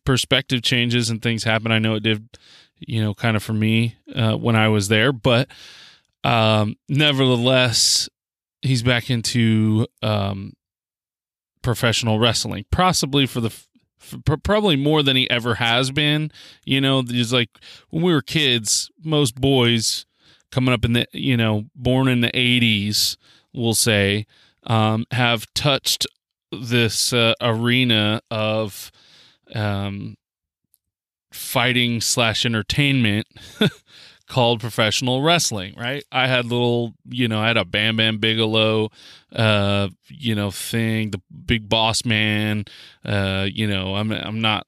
perspective 0.04 0.62
changes 0.62 1.10
and 1.10 1.22
things 1.22 1.44
happen. 1.44 1.72
I 1.72 1.78
know 1.78 1.94
it 1.94 2.02
did, 2.02 2.28
you 2.78 3.02
know, 3.02 3.14
kind 3.14 3.36
of 3.36 3.42
for 3.42 3.54
me 3.54 3.96
uh, 4.14 4.36
when 4.36 4.56
I 4.56 4.68
was 4.68 4.88
there, 4.88 5.12
but 5.12 5.48
um, 6.24 6.76
nevertheless, 6.88 8.08
he's 8.62 8.82
back 8.82 9.10
into 9.10 9.86
um, 10.02 10.52
professional 11.62 12.18
wrestling, 12.18 12.64
possibly 12.70 13.26
for 13.26 13.40
the 13.40 13.50
probably 14.42 14.76
more 14.76 15.02
than 15.02 15.16
he 15.16 15.28
ever 15.30 15.56
has 15.56 15.90
been. 15.90 16.30
You 16.64 16.80
know, 16.80 17.02
there's 17.02 17.32
like 17.32 17.50
when 17.90 18.02
we 18.02 18.12
were 18.12 18.22
kids, 18.22 18.90
most 19.02 19.34
boys 19.36 20.06
coming 20.50 20.72
up 20.72 20.84
in 20.84 20.94
the, 20.94 21.06
you 21.12 21.36
know, 21.36 21.64
born 21.74 22.08
in 22.08 22.20
the 22.20 22.30
80s, 22.30 23.16
we'll 23.52 23.74
say, 23.74 24.26
um, 24.64 25.04
have 25.10 25.52
touched 25.54 26.06
this 26.52 27.12
uh, 27.12 27.34
arena 27.40 28.22
of 28.30 28.90
um, 29.54 30.16
fighting 31.32 32.00
slash 32.00 32.46
entertainment 32.46 33.26
called 34.28 34.60
professional 34.60 35.22
wrestling, 35.22 35.74
right? 35.76 36.04
I 36.12 36.26
had 36.26 36.44
little, 36.44 36.94
you 37.08 37.28
know, 37.28 37.40
I 37.40 37.48
had 37.48 37.56
a 37.56 37.64
Bam 37.64 37.96
Bam 37.96 38.18
Bigelow, 38.18 38.90
uh, 39.34 39.88
you 40.08 40.34
know, 40.34 40.50
thing, 40.50 41.10
the 41.10 41.20
big 41.46 41.68
boss 41.68 42.04
man. 42.04 42.64
Uh, 43.04 43.46
you 43.50 43.66
know, 43.66 43.94
I'm 43.96 44.12
I'm 44.12 44.40
not, 44.40 44.66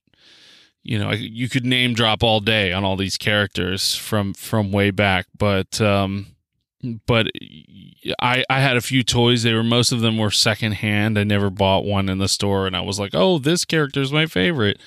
you 0.83 0.99
know, 0.99 1.12
you 1.12 1.49
could 1.49 1.64
name 1.64 1.95
drop 1.95 2.23
all 2.23 2.40
day 2.40 2.73
on 2.73 2.85
all 2.85 2.97
these 2.97 3.19
characters 3.19 3.95
from 3.95 4.35
from 4.35 4.73
way 4.73 4.90
back, 4.90 5.26
but 5.37 5.81
um, 5.81 6.26
but 7.07 7.26
I 8.21 8.45
I 8.49 8.61
had 8.61 8.76
a 8.76 8.83
few 8.83 9.02
toys. 9.02 9.43
They 9.43 9.52
were 9.52 9.62
most 9.62 9.93
of 9.93 10.00
them 10.00 10.17
were 10.17 10.31
secondhand. 10.31 11.19
I 11.19 11.25
never 11.25 11.50
bought 11.50 11.85
one 11.85 12.09
in 12.09 12.19
the 12.19 12.29
store, 12.29 12.67
and 12.67 12.75
I 12.75 12.81
was 12.81 12.99
like, 12.99 13.11
oh, 13.14 13.38
this 13.38 13.64
character 13.64 14.00
is 14.00 14.12
my 14.12 14.26
favorite. 14.26 14.81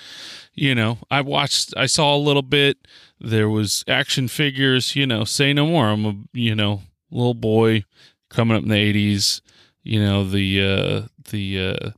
You 0.56 0.76
know, 0.76 1.00
I 1.10 1.22
watched, 1.22 1.74
I 1.76 1.88
saw 1.88 2.16
a 2.16 2.18
little 2.18 2.44
bit. 2.44 2.78
There 3.24 3.50
was 3.50 3.84
action 3.88 4.28
figures. 4.28 4.96
You 4.96 5.08
know, 5.08 5.24
say 5.24 5.54
no 5.54 5.68
more. 5.68 5.88
I'm 5.88 6.06
a 6.06 6.16
you 6.34 6.56
know 6.56 6.82
little 7.10 7.34
boy 7.34 7.86
coming 8.30 8.58
up 8.58 8.64
in 8.64 8.70
the 8.70 8.76
'80s. 8.76 9.42
You 9.84 10.02
know 10.04 10.24
the 10.24 10.62
uh, 10.62 11.08
the 11.32 11.78
uh, 11.80 11.90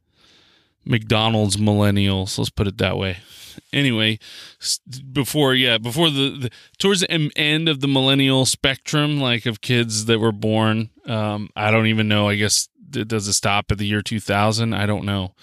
McDonald's 0.85 1.57
millennials. 1.57 2.37
Let's 2.37 2.49
put 2.49 2.67
it 2.67 2.77
that 2.77 2.97
way 2.97 3.17
anyway, 3.73 4.19
before 5.11 5.53
yeah, 5.53 5.77
before 5.77 6.09
the, 6.09 6.37
the, 6.39 6.49
towards 6.79 7.01
the 7.01 7.31
end 7.35 7.69
of 7.69 7.81
the 7.81 7.87
millennial 7.87 8.45
spectrum, 8.45 9.19
like 9.19 9.45
of 9.45 9.61
kids 9.61 10.05
that 10.05 10.19
were 10.19 10.31
born, 10.31 10.89
um, 11.05 11.49
I 11.55 11.71
don't 11.71 11.87
even 11.87 12.07
know. 12.07 12.29
I 12.29 12.35
guess 12.35 12.69
does 12.89 13.27
it 13.27 13.33
stop 13.33 13.71
at 13.71 13.77
the 13.77 13.85
year 13.85 14.01
2000? 14.01 14.73
I 14.73 14.85
don't 14.85 15.05
know, 15.05 15.33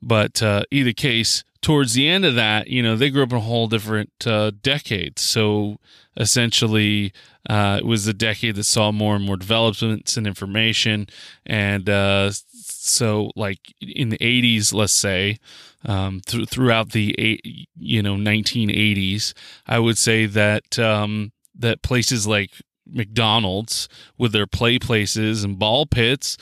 but 0.00 0.42
uh, 0.42 0.62
either 0.70 0.92
case, 0.92 1.44
towards 1.62 1.94
the 1.94 2.08
end 2.08 2.24
of 2.24 2.34
that, 2.34 2.68
you 2.68 2.82
know, 2.82 2.96
they 2.96 3.08
grew 3.08 3.22
up 3.22 3.30
in 3.30 3.38
a 3.38 3.40
whole 3.40 3.68
different 3.68 4.26
uh, 4.26 4.50
decade. 4.62 5.18
So 5.18 5.78
essentially, 6.16 7.12
uh, 7.48 7.78
it 7.80 7.86
was 7.86 8.04
the 8.04 8.12
decade 8.12 8.56
that 8.56 8.64
saw 8.64 8.92
more 8.92 9.16
and 9.16 9.24
more 9.24 9.36
developments 9.36 10.16
and 10.16 10.26
information. 10.26 11.06
And 11.46 11.88
uh, 11.88 12.32
so, 12.32 13.30
like 13.36 13.74
in 13.80 14.10
the 14.10 14.18
80s, 14.18 14.74
let's 14.74 14.92
say, 14.92 15.38
um, 15.84 16.20
th- 16.26 16.48
throughout 16.48 16.90
the 16.90 17.14
eight, 17.18 17.68
you 17.76 18.02
know 18.02 18.14
1980s, 18.14 19.32
I 19.66 19.78
would 19.78 19.98
say 19.98 20.26
that 20.26 20.78
um, 20.78 21.32
that 21.58 21.82
places 21.82 22.26
like 22.26 22.50
McDonald's 22.86 23.88
with 24.18 24.32
their 24.32 24.46
play 24.46 24.78
places 24.78 25.44
and 25.44 25.58
ball 25.58 25.86
pits 25.86 26.36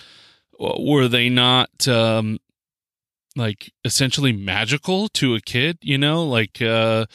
were 0.58 1.08
they 1.08 1.30
not 1.30 1.88
um, 1.88 2.38
like 3.36 3.72
essentially 3.84 4.32
magical 4.32 5.08
to 5.10 5.34
a 5.34 5.40
kid? 5.40 5.78
You 5.82 5.98
know, 5.98 6.24
like 6.24 6.60
uh, 6.60 7.06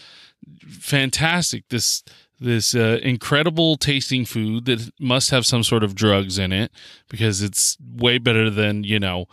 fantastic. 0.67 1.65
This 1.69 2.03
this 2.39 2.75
uh, 2.75 2.99
incredible 3.01 3.77
tasting 3.77 4.25
food 4.25 4.65
that 4.65 4.91
must 4.99 5.29
have 5.29 5.45
some 5.45 5.63
sort 5.63 5.83
of 5.83 5.95
drugs 5.95 6.37
in 6.37 6.51
it 6.51 6.71
because 7.09 7.41
it's 7.41 7.77
way 7.95 8.17
better 8.17 8.49
than 8.49 8.83
you 8.83 8.99
know 8.99 9.25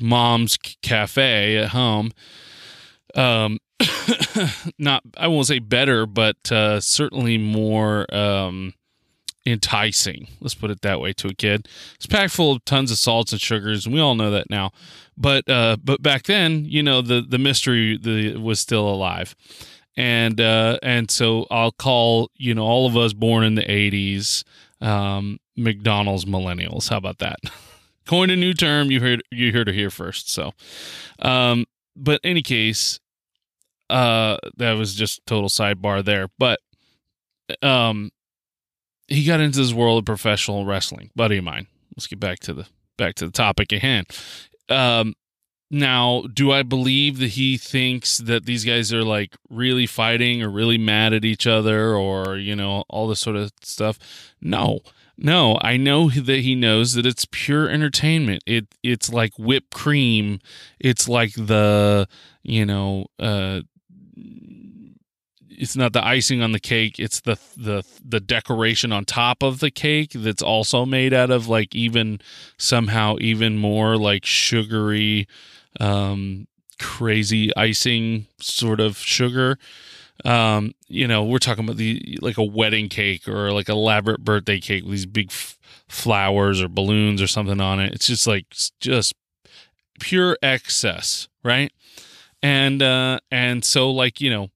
mom's 0.00 0.56
cafe 0.82 1.56
at 1.56 1.68
home. 1.68 2.10
Um, 3.14 3.58
not 4.78 5.02
I 5.16 5.28
won't 5.28 5.46
say 5.46 5.58
better, 5.58 6.06
but 6.06 6.50
uh, 6.50 6.80
certainly 6.80 7.38
more 7.38 8.12
um, 8.14 8.74
enticing. 9.46 10.28
Let's 10.40 10.54
put 10.54 10.70
it 10.70 10.82
that 10.82 11.00
way 11.00 11.12
to 11.14 11.28
a 11.28 11.34
kid. 11.34 11.68
It's 11.96 12.06
packed 12.06 12.32
full 12.32 12.52
of 12.52 12.64
tons 12.64 12.90
of 12.90 12.98
salts 12.98 13.32
and 13.32 13.40
sugars, 13.40 13.86
and 13.86 13.94
we 13.94 14.00
all 14.00 14.14
know 14.14 14.30
that 14.30 14.50
now. 14.50 14.70
But 15.16 15.48
uh, 15.48 15.76
but 15.82 16.02
back 16.02 16.24
then, 16.24 16.64
you 16.64 16.82
know, 16.82 17.02
the 17.02 17.20
the 17.20 17.38
mystery 17.38 17.98
the, 17.98 18.36
was 18.36 18.60
still 18.60 18.88
alive, 18.88 19.34
and 19.96 20.40
uh, 20.40 20.78
and 20.82 21.10
so 21.10 21.46
I'll 21.50 21.72
call 21.72 22.30
you 22.36 22.54
know 22.54 22.64
all 22.64 22.86
of 22.86 22.96
us 22.96 23.12
born 23.12 23.44
in 23.44 23.54
the 23.54 23.62
'80s 23.62 24.44
um, 24.80 25.38
McDonald's 25.56 26.24
millennials. 26.24 26.88
How 26.88 26.96
about 26.96 27.18
that? 27.18 27.38
coined 28.06 28.30
a 28.30 28.36
new 28.36 28.54
term. 28.54 28.90
You 28.90 29.00
heard 29.00 29.22
you 29.30 29.52
heard 29.52 29.68
it 29.68 29.74
here 29.74 29.90
first. 29.90 30.30
So, 30.30 30.52
um, 31.20 31.64
but 31.96 32.20
any 32.24 32.42
case, 32.42 33.00
uh, 33.90 34.38
that 34.56 34.72
was 34.72 34.94
just 34.94 35.24
total 35.26 35.48
sidebar 35.48 36.04
there. 36.04 36.28
But, 36.38 36.60
um, 37.62 38.10
he 39.12 39.24
got 39.24 39.40
into 39.40 39.58
this 39.58 39.72
world 39.72 39.98
of 39.98 40.04
professional 40.04 40.64
wrestling. 40.64 41.10
Buddy 41.14 41.38
of 41.38 41.44
mine. 41.44 41.66
Let's 41.96 42.06
get 42.06 42.20
back 42.20 42.40
to 42.40 42.54
the 42.54 42.66
back 42.96 43.14
to 43.16 43.26
the 43.26 43.32
topic 43.32 43.72
at 43.72 43.82
hand. 43.82 44.06
Um, 44.68 45.14
now, 45.74 46.24
do 46.32 46.52
I 46.52 46.62
believe 46.62 47.18
that 47.18 47.30
he 47.30 47.56
thinks 47.56 48.18
that 48.18 48.44
these 48.44 48.62
guys 48.62 48.92
are 48.92 49.02
like 49.02 49.36
really 49.48 49.86
fighting 49.86 50.42
or 50.42 50.50
really 50.50 50.76
mad 50.76 51.14
at 51.14 51.24
each 51.24 51.46
other 51.46 51.94
or, 51.94 52.36
you 52.36 52.54
know, 52.54 52.84
all 52.90 53.08
this 53.08 53.20
sort 53.20 53.36
of 53.36 53.52
stuff? 53.62 53.98
No. 54.40 54.80
No, 55.16 55.58
I 55.62 55.78
know 55.78 56.10
that 56.10 56.40
he 56.40 56.54
knows 56.54 56.94
that 56.94 57.06
it's 57.06 57.26
pure 57.30 57.68
entertainment. 57.68 58.42
It 58.46 58.66
it's 58.82 59.10
like 59.10 59.32
whipped 59.38 59.70
cream. 59.72 60.40
It's 60.80 61.06
like 61.08 61.32
the 61.34 62.08
you 62.42 62.66
know 62.66 63.06
uh, 63.18 63.60
it's 65.62 65.76
not 65.76 65.92
the 65.92 66.04
icing 66.04 66.42
on 66.42 66.52
the 66.52 66.60
cake. 66.60 66.98
It's 66.98 67.20
the 67.20 67.38
the 67.56 67.84
the 68.04 68.20
decoration 68.20 68.92
on 68.92 69.04
top 69.04 69.42
of 69.42 69.60
the 69.60 69.70
cake 69.70 70.10
that's 70.14 70.42
also 70.42 70.84
made 70.84 71.14
out 71.14 71.30
of 71.30 71.48
like 71.48 71.74
even 71.74 72.20
somehow 72.58 73.16
even 73.20 73.56
more 73.58 73.96
like 73.96 74.26
sugary, 74.26 75.26
um, 75.80 76.46
crazy 76.78 77.54
icing 77.56 78.26
sort 78.38 78.80
of 78.80 78.98
sugar 78.98 79.58
um, 80.24 80.74
you 80.88 81.08
know, 81.08 81.24
we're 81.24 81.38
talking 81.38 81.64
about 81.64 81.76
the 81.76 82.18
like 82.20 82.38
a 82.38 82.44
wedding 82.44 82.88
cake 82.88 83.26
or 83.26 83.52
like 83.52 83.68
elaborate 83.68 84.24
birthday 84.24 84.60
cake 84.60 84.84
with 84.84 84.92
these 84.92 85.06
big 85.06 85.30
f- 85.30 85.58
flowers 85.88 86.62
or 86.62 86.68
balloons 86.68 87.20
or 87.20 87.26
something 87.26 87.60
on 87.60 87.80
it. 87.80 87.92
It's 87.92 88.06
just 88.06 88.26
like 88.26 88.46
just 88.80 89.14
pure 90.00 90.36
excess, 90.42 91.28
right? 91.42 91.72
And 92.42 92.82
uh 92.82 93.20
and 93.30 93.64
so 93.64 93.90
like, 93.90 94.20
you 94.20 94.30
know, 94.30 94.50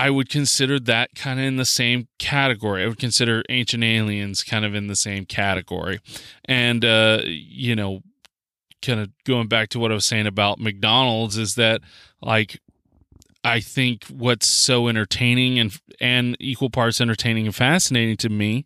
I 0.00 0.08
would 0.08 0.30
consider 0.30 0.80
that 0.80 1.14
kind 1.14 1.38
of 1.38 1.44
in 1.44 1.56
the 1.56 1.66
same 1.66 2.08
category. 2.18 2.82
I 2.82 2.86
would 2.86 2.98
consider 2.98 3.42
Ancient 3.50 3.84
Aliens 3.84 4.42
kind 4.42 4.64
of 4.64 4.74
in 4.74 4.86
the 4.86 4.96
same 4.96 5.26
category. 5.26 6.00
And 6.46 6.84
uh 6.84 7.20
you 7.24 7.76
know, 7.76 8.00
kind 8.80 9.00
of 9.00 9.10
going 9.24 9.46
back 9.46 9.68
to 9.70 9.78
what 9.78 9.90
I 9.90 9.94
was 9.94 10.06
saying 10.06 10.26
about 10.26 10.58
McDonald's 10.58 11.36
is 11.36 11.54
that 11.56 11.82
like 12.22 12.58
I 13.44 13.60
think 13.60 14.04
what's 14.06 14.46
so 14.46 14.88
entertaining 14.88 15.58
and 15.58 15.78
and 16.00 16.34
equal 16.40 16.70
parts 16.70 17.00
entertaining 17.02 17.44
and 17.44 17.54
fascinating 17.54 18.16
to 18.18 18.30
me 18.30 18.64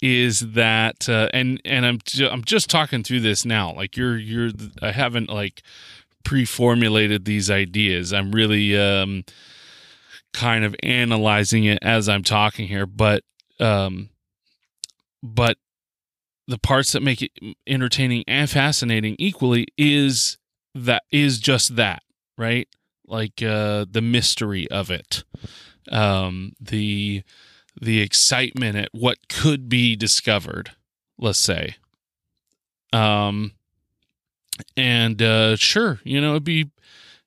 is 0.00 0.40
that 0.40 1.10
uh, 1.10 1.28
and 1.34 1.60
and 1.66 1.84
I'm 1.84 1.98
ju- 2.02 2.28
I'm 2.28 2.42
just 2.42 2.70
talking 2.70 3.02
through 3.02 3.20
this 3.20 3.44
now. 3.44 3.74
Like 3.74 3.98
you're 3.98 4.16
you're 4.16 4.50
I 4.80 4.92
haven't 4.92 5.28
like 5.28 5.62
pre-formulated 6.24 7.26
these 7.26 7.50
ideas. 7.50 8.14
I'm 8.14 8.32
really 8.32 8.78
um 8.78 9.24
kind 10.32 10.64
of 10.64 10.74
analyzing 10.82 11.64
it 11.64 11.78
as 11.82 12.08
I'm 12.08 12.22
talking 12.22 12.68
here, 12.68 12.86
but 12.86 13.22
um 13.58 14.10
but 15.22 15.58
the 16.46 16.58
parts 16.58 16.92
that 16.92 17.02
make 17.02 17.22
it 17.22 17.30
entertaining 17.66 18.24
and 18.26 18.48
fascinating 18.48 19.16
equally 19.18 19.66
is 19.76 20.38
that 20.74 21.02
is 21.12 21.38
just 21.38 21.76
that, 21.76 22.02
right? 22.36 22.68
like 23.10 23.42
uh, 23.42 23.84
the 23.90 24.00
mystery 24.00 24.70
of 24.70 24.90
it, 24.90 25.24
um, 25.90 26.52
the 26.60 27.22
the 27.80 28.00
excitement 28.00 28.76
at 28.76 28.88
what 28.92 29.28
could 29.28 29.68
be 29.68 29.96
discovered. 29.96 30.70
Let's 31.18 31.40
say, 31.40 31.76
um, 32.92 33.52
and 34.76 35.20
uh, 35.20 35.56
sure, 35.56 36.00
you 36.04 36.20
know, 36.20 36.30
it'd 36.30 36.44
be 36.44 36.70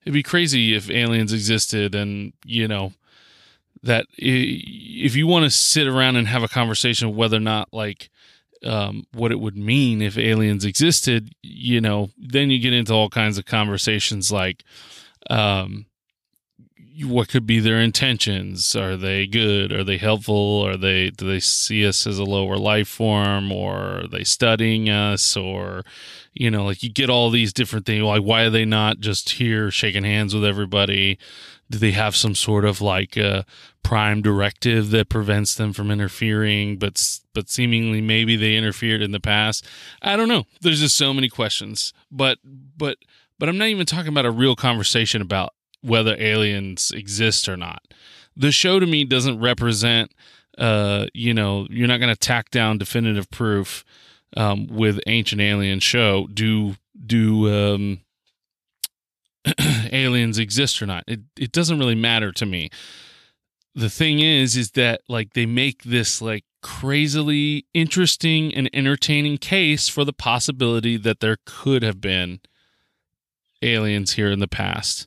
it'd 0.04 0.14
be 0.14 0.22
crazy 0.22 0.74
if 0.74 0.90
aliens 0.90 1.32
existed, 1.32 1.94
and 1.94 2.32
you 2.44 2.68
know 2.68 2.92
that 3.82 4.06
if 4.16 5.14
you 5.14 5.26
want 5.26 5.44
to 5.44 5.50
sit 5.50 5.86
around 5.86 6.16
and 6.16 6.26
have 6.26 6.42
a 6.42 6.48
conversation 6.48 7.14
whether 7.14 7.36
or 7.36 7.40
not 7.40 7.68
like 7.72 8.08
um, 8.64 9.06
what 9.12 9.30
it 9.30 9.40
would 9.40 9.56
mean 9.56 10.00
if 10.00 10.16
aliens 10.16 10.64
existed, 10.64 11.34
you 11.42 11.80
know, 11.80 12.10
then 12.16 12.50
you 12.50 12.58
get 12.58 12.72
into 12.72 12.94
all 12.94 13.10
kinds 13.10 13.36
of 13.36 13.44
conversations 13.44 14.32
like, 14.32 14.64
um, 15.28 15.86
what 17.02 17.28
could 17.28 17.46
be 17.46 17.60
their 17.60 17.80
intentions? 17.80 18.76
Are 18.76 18.96
they 18.96 19.26
good? 19.26 19.72
Are 19.72 19.84
they 19.84 19.98
helpful? 19.98 20.64
Are 20.66 20.76
they 20.76 21.10
do 21.10 21.26
they 21.26 21.40
see 21.40 21.86
us 21.86 22.06
as 22.06 22.18
a 22.18 22.24
lower 22.24 22.56
life 22.56 22.88
form, 22.88 23.50
or 23.50 23.74
are 23.74 24.06
they 24.06 24.24
studying 24.24 24.88
us, 24.88 25.36
or 25.36 25.82
you 26.34 26.50
know, 26.50 26.64
like 26.64 26.82
you 26.82 26.90
get 26.90 27.10
all 27.10 27.30
these 27.30 27.52
different 27.52 27.86
things. 27.86 28.02
Like, 28.02 28.22
why 28.22 28.42
are 28.42 28.50
they 28.50 28.64
not 28.64 29.00
just 29.00 29.30
here 29.30 29.70
shaking 29.70 30.04
hands 30.04 30.34
with 30.34 30.44
everybody? 30.44 31.18
Do 31.70 31.78
they 31.78 31.92
have 31.92 32.14
some 32.14 32.34
sort 32.34 32.64
of 32.64 32.80
like 32.80 33.16
a 33.16 33.46
prime 33.82 34.20
directive 34.20 34.90
that 34.90 35.08
prevents 35.08 35.54
them 35.54 35.72
from 35.72 35.90
interfering? 35.90 36.76
But 36.76 37.20
but 37.32 37.48
seemingly 37.48 38.00
maybe 38.00 38.36
they 38.36 38.56
interfered 38.56 39.02
in 39.02 39.12
the 39.12 39.20
past. 39.20 39.66
I 40.02 40.16
don't 40.16 40.28
know. 40.28 40.44
There's 40.60 40.80
just 40.80 40.96
so 40.96 41.14
many 41.14 41.28
questions. 41.28 41.92
But 42.10 42.38
but 42.44 42.98
but 43.38 43.48
I'm 43.48 43.58
not 43.58 43.68
even 43.68 43.86
talking 43.86 44.08
about 44.08 44.26
a 44.26 44.30
real 44.30 44.56
conversation 44.56 45.22
about 45.22 45.54
whether 45.84 46.16
aliens 46.18 46.90
exist 46.90 47.48
or 47.48 47.56
not. 47.56 47.82
The 48.36 48.50
show 48.50 48.80
to 48.80 48.86
me 48.86 49.04
doesn't 49.04 49.38
represent, 49.38 50.12
uh, 50.56 51.06
you 51.12 51.34
know, 51.34 51.66
you're 51.70 51.88
not 51.88 52.00
going 52.00 52.12
to 52.12 52.18
tack 52.18 52.50
down 52.50 52.78
definitive 52.78 53.30
proof 53.30 53.84
um, 54.36 54.66
with 54.66 54.98
Ancient 55.06 55.40
Alien 55.40 55.80
show. 55.80 56.26
Do 56.32 56.76
do 57.06 57.52
um, 57.52 58.00
aliens 59.92 60.38
exist 60.38 60.80
or 60.80 60.86
not. 60.86 61.04
It 61.06 61.20
it 61.36 61.52
doesn't 61.52 61.78
really 61.78 61.94
matter 61.94 62.32
to 62.32 62.46
me. 62.46 62.70
The 63.74 63.90
thing 63.90 64.20
is 64.20 64.56
is 64.56 64.70
that 64.72 65.02
like 65.06 65.34
they 65.34 65.46
make 65.46 65.82
this 65.82 66.22
like 66.22 66.44
crazily 66.62 67.66
interesting 67.74 68.54
and 68.54 68.70
entertaining 68.72 69.36
case 69.36 69.88
for 69.88 70.02
the 70.02 70.14
possibility 70.14 70.96
that 70.96 71.20
there 71.20 71.36
could 71.44 71.82
have 71.82 72.00
been 72.00 72.40
aliens 73.64 74.12
here 74.12 74.30
in 74.30 74.38
the 74.38 74.48
past. 74.48 75.06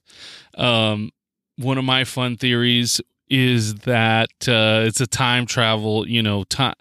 Um, 0.58 1.12
one 1.58 1.78
of 1.78 1.86
my 1.86 2.04
fun 2.04 2.38
theories 2.38 3.02
is 3.30 3.76
that 3.76 4.30
uh, 4.48 4.86
it's 4.86 5.02
a 5.02 5.08
time 5.08 5.46
travel. 5.46 6.08
You 6.08 6.22
know, 6.22 6.44
time. 6.46 6.76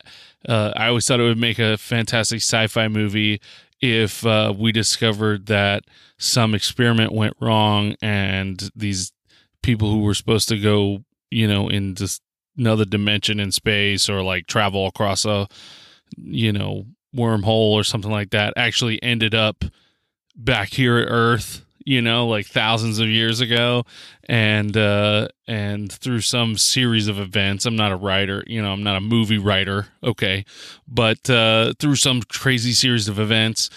Uh, 0.49 0.73
I 0.76 0.88
always 0.88 1.06
thought 1.06 1.21
it 1.21 1.25
would 1.25 1.38
make 1.38 1.59
a 1.59 1.76
fantastic 1.76 2.40
sci-fi 2.40 2.88
movie 2.88 3.40
if 3.80 4.25
uh, 4.25 4.54
we 4.56 4.73
discovered 4.73 5.47
that 5.47 5.85
some 6.18 6.54
experiment 6.54 7.12
went 7.12 7.35
wrong 7.40 7.95
and 8.00 8.71
these 8.75 9.12
people 9.62 9.90
who 9.90 10.00
were 10.00 10.14
supposed 10.14 10.49
to 10.49 10.59
go, 10.59 11.04
you 11.30 11.47
know, 11.49 11.68
in 11.68 11.95
just 11.95 12.23
another 12.56 12.85
dimension 12.85 13.38
in 13.40 13.52
space 13.52 14.09
or 14.09 14.23
like 14.23 14.47
travel 14.47 14.87
across 14.87 15.25
a, 15.25 15.49
you 16.16 16.52
know, 16.52 16.87
wormhole 17.14 17.73
or 17.73 17.85
something 17.85 18.11
like 18.11 18.30
that 18.30 18.54
actually 18.56 19.02
ended 19.02 19.35
up 19.35 19.64
back 20.37 20.68
here 20.68 20.99
at 20.99 21.09
Earth 21.11 21.65
you 21.87 22.02
know, 22.02 22.26
like 22.26 22.47
thousands 22.47 22.99
of 22.99 23.07
years 23.07 23.40
ago, 23.40 23.85
and 24.25 24.76
uh, 24.76 25.28
and 25.47 25.90
through 25.90 26.21
some 26.21 26.59
series 26.59 27.07
of 27.07 27.19
events. 27.19 27.64
I'm 27.64 27.76
not 27.76 27.93
a 27.93 27.97
writer, 27.97 28.43
you 28.47 28.61
know, 28.61 28.73
I'm 28.73 28.83
not 28.83 28.97
a 28.97 29.00
movie 29.00 29.38
writer, 29.38 29.87
okay, 30.02 30.45
but 30.87 31.31
uh, 31.31 31.73
through 31.78 31.95
some 31.95 32.23
crazy 32.23 32.73
series 32.73 33.07
of 33.07 33.21
events, 33.21 33.71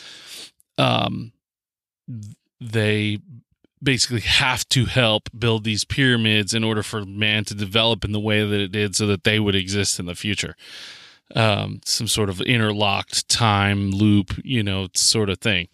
um, 0.80 1.32
they 2.60 3.20
basically 3.82 4.22
have 4.22 4.68
to 4.70 4.86
help 4.86 5.30
build 5.38 5.64
these 5.64 5.86
pyramids 5.86 6.54
in 6.54 6.64
order 6.64 6.82
for 6.82 7.06
man 7.06 7.46
to 7.46 7.54
develop 7.54 8.04
in 8.04 8.12
the 8.12 8.20
way 8.20 8.44
that 8.44 8.60
it 8.60 8.72
did, 8.72 8.96
so 8.96 9.06
that 9.06 9.24
they 9.24 9.40
would 9.40 9.56
exist 9.56 10.00
in 10.00 10.08
the 10.08 10.16
future. 10.16 10.56
Um, 11.36 11.82
some 11.86 12.08
sort 12.08 12.30
of 12.30 12.42
interlocked 12.42 13.30
time 13.30 13.92
loop, 13.92 14.34
you 14.44 14.64
know, 14.64 14.88
sort 14.96 15.30
of 15.30 15.38
thing 15.38 15.68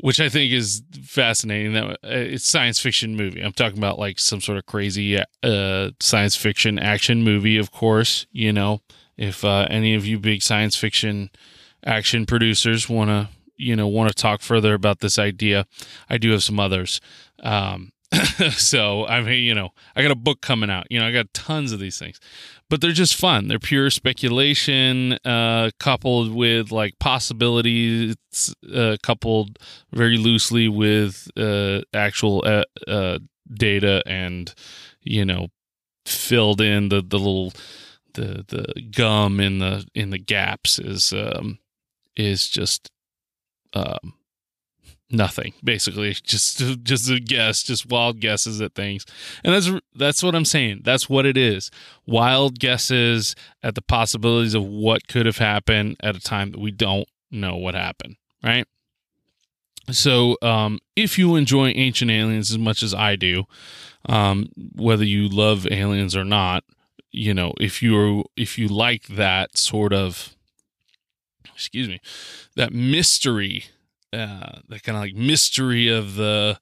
which 0.00 0.20
I 0.20 0.28
think 0.28 0.52
is 0.52 0.82
fascinating. 1.02 1.74
That 1.74 1.84
uh, 1.84 1.96
it's 2.02 2.48
science 2.48 2.80
fiction 2.80 3.16
movie. 3.16 3.40
I'm 3.40 3.52
talking 3.52 3.78
about 3.78 3.98
like 3.98 4.18
some 4.18 4.40
sort 4.40 4.58
of 4.58 4.66
crazy 4.66 5.18
uh, 5.42 5.90
science 6.00 6.36
fiction 6.36 6.78
action 6.78 7.22
movie. 7.22 7.58
Of 7.58 7.70
course, 7.70 8.26
you 8.32 8.52
know, 8.52 8.80
if 9.16 9.44
uh, 9.44 9.66
any 9.70 9.94
of 9.94 10.06
you 10.06 10.18
big 10.18 10.42
science 10.42 10.76
fiction 10.76 11.30
action 11.84 12.26
producers 12.26 12.88
want 12.88 13.10
to, 13.10 13.28
you 13.56 13.76
know, 13.76 13.88
want 13.88 14.08
to 14.08 14.14
talk 14.14 14.40
further 14.40 14.74
about 14.74 15.00
this 15.00 15.18
idea, 15.18 15.66
I 16.08 16.18
do 16.18 16.30
have 16.30 16.42
some 16.42 16.58
others. 16.58 17.00
Um, 17.42 17.92
so 18.52 19.06
I 19.06 19.20
mean, 19.20 19.44
you 19.44 19.54
know, 19.54 19.70
I 19.94 20.02
got 20.02 20.10
a 20.10 20.16
book 20.16 20.40
coming 20.40 20.70
out. 20.70 20.86
You 20.90 21.00
know, 21.00 21.06
I 21.06 21.12
got 21.12 21.32
tons 21.34 21.72
of 21.72 21.80
these 21.80 21.98
things, 21.98 22.18
but 22.70 22.80
they're 22.80 22.92
just 22.92 23.16
fun. 23.16 23.48
They're 23.48 23.58
pure 23.58 23.90
speculation, 23.90 25.18
uh, 25.24 25.72
coupled 25.80 26.32
with 26.32 26.70
like 26.70 26.98
possibilities, 27.00 28.16
uh, 28.72 28.96
coupled 29.02 29.58
very 29.92 30.16
loosely 30.16 30.68
with 30.68 31.28
uh, 31.36 31.80
actual 31.92 32.44
uh, 32.46 32.64
uh, 32.88 33.18
data, 33.52 34.02
and 34.06 34.54
you 35.02 35.24
know, 35.24 35.48
filled 36.06 36.60
in 36.60 36.88
the 36.90 37.02
the 37.02 37.18
little 37.18 37.52
the 38.14 38.44
the 38.46 38.82
gum 38.96 39.40
in 39.40 39.58
the 39.58 39.84
in 39.94 40.10
the 40.10 40.18
gaps 40.18 40.78
is 40.78 41.12
um, 41.12 41.58
is 42.16 42.48
just 42.48 42.88
um, 43.74 44.14
nothing 45.10 45.52
basically. 45.62 46.12
Just 46.24 46.58
just 46.82 47.10
a 47.10 47.20
guess 47.20 47.62
just 47.62 47.90
wild 47.90 48.20
guesses 48.20 48.60
at 48.60 48.74
things. 48.74 49.04
And 49.44 49.54
that's 49.54 49.70
that's 49.94 50.22
what 50.22 50.34
i'm 50.34 50.44
saying. 50.44 50.82
That's 50.84 51.08
what 51.08 51.26
it 51.26 51.36
is. 51.36 51.70
Wild 52.06 52.58
guesses 52.58 53.34
at 53.62 53.74
the 53.74 53.82
possibilities 53.82 54.54
of 54.54 54.64
what 54.64 55.08
could 55.08 55.26
have 55.26 55.38
happened 55.38 55.96
at 56.00 56.16
a 56.16 56.20
time 56.20 56.52
that 56.52 56.60
we 56.60 56.70
don't 56.70 57.08
know 57.30 57.56
what 57.56 57.74
happened 57.74 58.16
right? 58.42 58.66
So 59.90 60.36
um, 60.42 60.78
if 60.94 61.18
you 61.18 61.36
enjoy 61.36 61.68
ancient 61.70 62.10
aliens 62.10 62.50
as 62.50 62.58
much 62.58 62.82
as 62.82 62.94
i 62.94 63.16
do 63.16 63.44
um, 64.06 64.48
whether 64.76 65.04
you 65.04 65.28
love 65.28 65.66
aliens 65.70 66.14
or 66.14 66.24
not 66.24 66.64
you 67.10 67.34
know 67.34 67.52
if 67.60 67.82
you're 67.82 68.24
if 68.36 68.56
you 68.56 68.68
like 68.68 69.08
that 69.08 69.58
sort 69.58 69.92
of 69.92 70.36
excuse 71.52 71.88
me 71.88 72.00
that 72.54 72.72
mystery 72.72 73.64
uh, 74.12 74.58
the 74.68 74.80
kind 74.80 74.96
of 74.96 75.02
like 75.02 75.14
mystery 75.14 75.88
of 75.88 76.14
the 76.16 76.58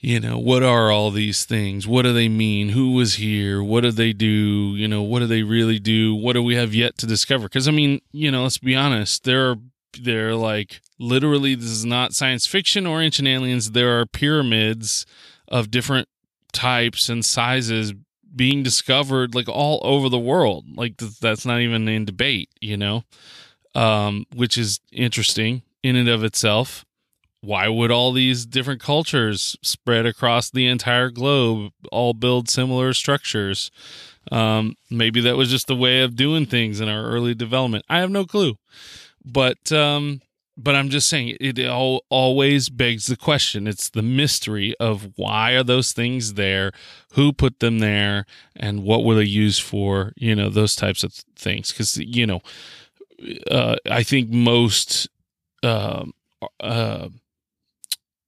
you 0.00 0.18
know 0.18 0.38
what 0.38 0.62
are 0.62 0.90
all 0.90 1.10
these 1.10 1.44
things? 1.44 1.86
What 1.86 2.02
do 2.02 2.12
they 2.12 2.28
mean? 2.28 2.70
Who 2.70 2.92
was 2.92 3.14
here? 3.14 3.62
What 3.62 3.82
did 3.82 3.96
they 3.96 4.12
do? 4.12 4.26
You 4.26 4.88
know 4.88 5.02
what 5.02 5.20
do 5.20 5.26
they 5.26 5.42
really 5.42 5.78
do? 5.78 6.14
What 6.14 6.32
do 6.32 6.42
we 6.42 6.56
have 6.56 6.74
yet 6.74 6.98
to 6.98 7.06
discover? 7.06 7.44
Because 7.44 7.68
i 7.68 7.70
mean 7.70 8.00
you 8.12 8.30
know 8.30 8.42
let's 8.42 8.58
be 8.58 8.74
honest 8.74 9.24
there 9.24 9.50
are 9.50 9.56
they're 10.00 10.34
like 10.34 10.80
literally 10.98 11.54
this 11.54 11.68
is 11.68 11.84
not 11.84 12.14
science 12.14 12.46
fiction 12.46 12.86
or 12.86 13.00
ancient 13.00 13.28
aliens. 13.28 13.72
There 13.72 14.00
are 14.00 14.06
pyramids 14.06 15.06
of 15.48 15.70
different 15.70 16.08
types 16.52 17.08
and 17.08 17.24
sizes 17.24 17.92
being 18.34 18.62
discovered 18.62 19.34
like 19.34 19.48
all 19.48 19.80
over 19.84 20.08
the 20.08 20.18
world. 20.18 20.64
Like 20.74 20.96
that's 20.96 21.46
not 21.46 21.60
even 21.60 21.86
in 21.88 22.06
debate 22.06 22.48
you 22.60 22.76
know? 22.76 23.04
Um 23.74 24.26
which 24.34 24.58
is 24.58 24.80
interesting 24.90 25.62
in 25.82 25.96
and 25.96 26.08
of 26.08 26.24
itself. 26.24 26.84
Why 27.40 27.68
would 27.68 27.90
all 27.90 28.12
these 28.12 28.46
different 28.46 28.80
cultures 28.80 29.56
spread 29.62 30.06
across 30.06 30.48
the 30.48 30.68
entire 30.68 31.10
globe 31.10 31.72
all 31.90 32.14
build 32.14 32.48
similar 32.48 32.92
structures? 32.92 33.70
Um, 34.30 34.76
maybe 34.90 35.20
that 35.22 35.36
was 35.36 35.50
just 35.50 35.66
the 35.66 35.74
way 35.74 36.02
of 36.02 36.14
doing 36.14 36.46
things 36.46 36.80
in 36.80 36.88
our 36.88 37.04
early 37.04 37.34
development. 37.34 37.84
I 37.88 37.98
have 37.98 38.10
no 38.10 38.24
clue, 38.24 38.54
but 39.24 39.72
um, 39.72 40.20
but 40.56 40.74
I'm 40.74 40.90
just 40.90 41.08
saying 41.08 41.36
it 41.40 41.58
all, 41.66 42.04
always 42.10 42.68
begs 42.68 43.06
the 43.06 43.16
question. 43.16 43.66
It's 43.66 43.90
the 43.90 44.02
mystery 44.02 44.74
of 44.78 45.10
why 45.16 45.52
are 45.52 45.64
those 45.64 45.92
things 45.92 46.34
there, 46.34 46.72
who 47.14 47.32
put 47.32 47.60
them 47.60 47.78
there, 47.78 48.26
and 48.54 48.84
what 48.84 49.04
were 49.04 49.14
they 49.14 49.24
used 49.24 49.62
for? 49.62 50.12
You 50.16 50.34
know 50.36 50.48
those 50.48 50.76
types 50.76 51.02
of 51.02 51.12
things. 51.36 51.72
Because 51.72 51.96
you 51.96 52.26
know, 52.26 52.40
uh, 53.50 53.76
I 53.90 54.02
think 54.02 54.30
most 54.30 55.08
uh, 55.62 56.04
uh, 56.60 57.08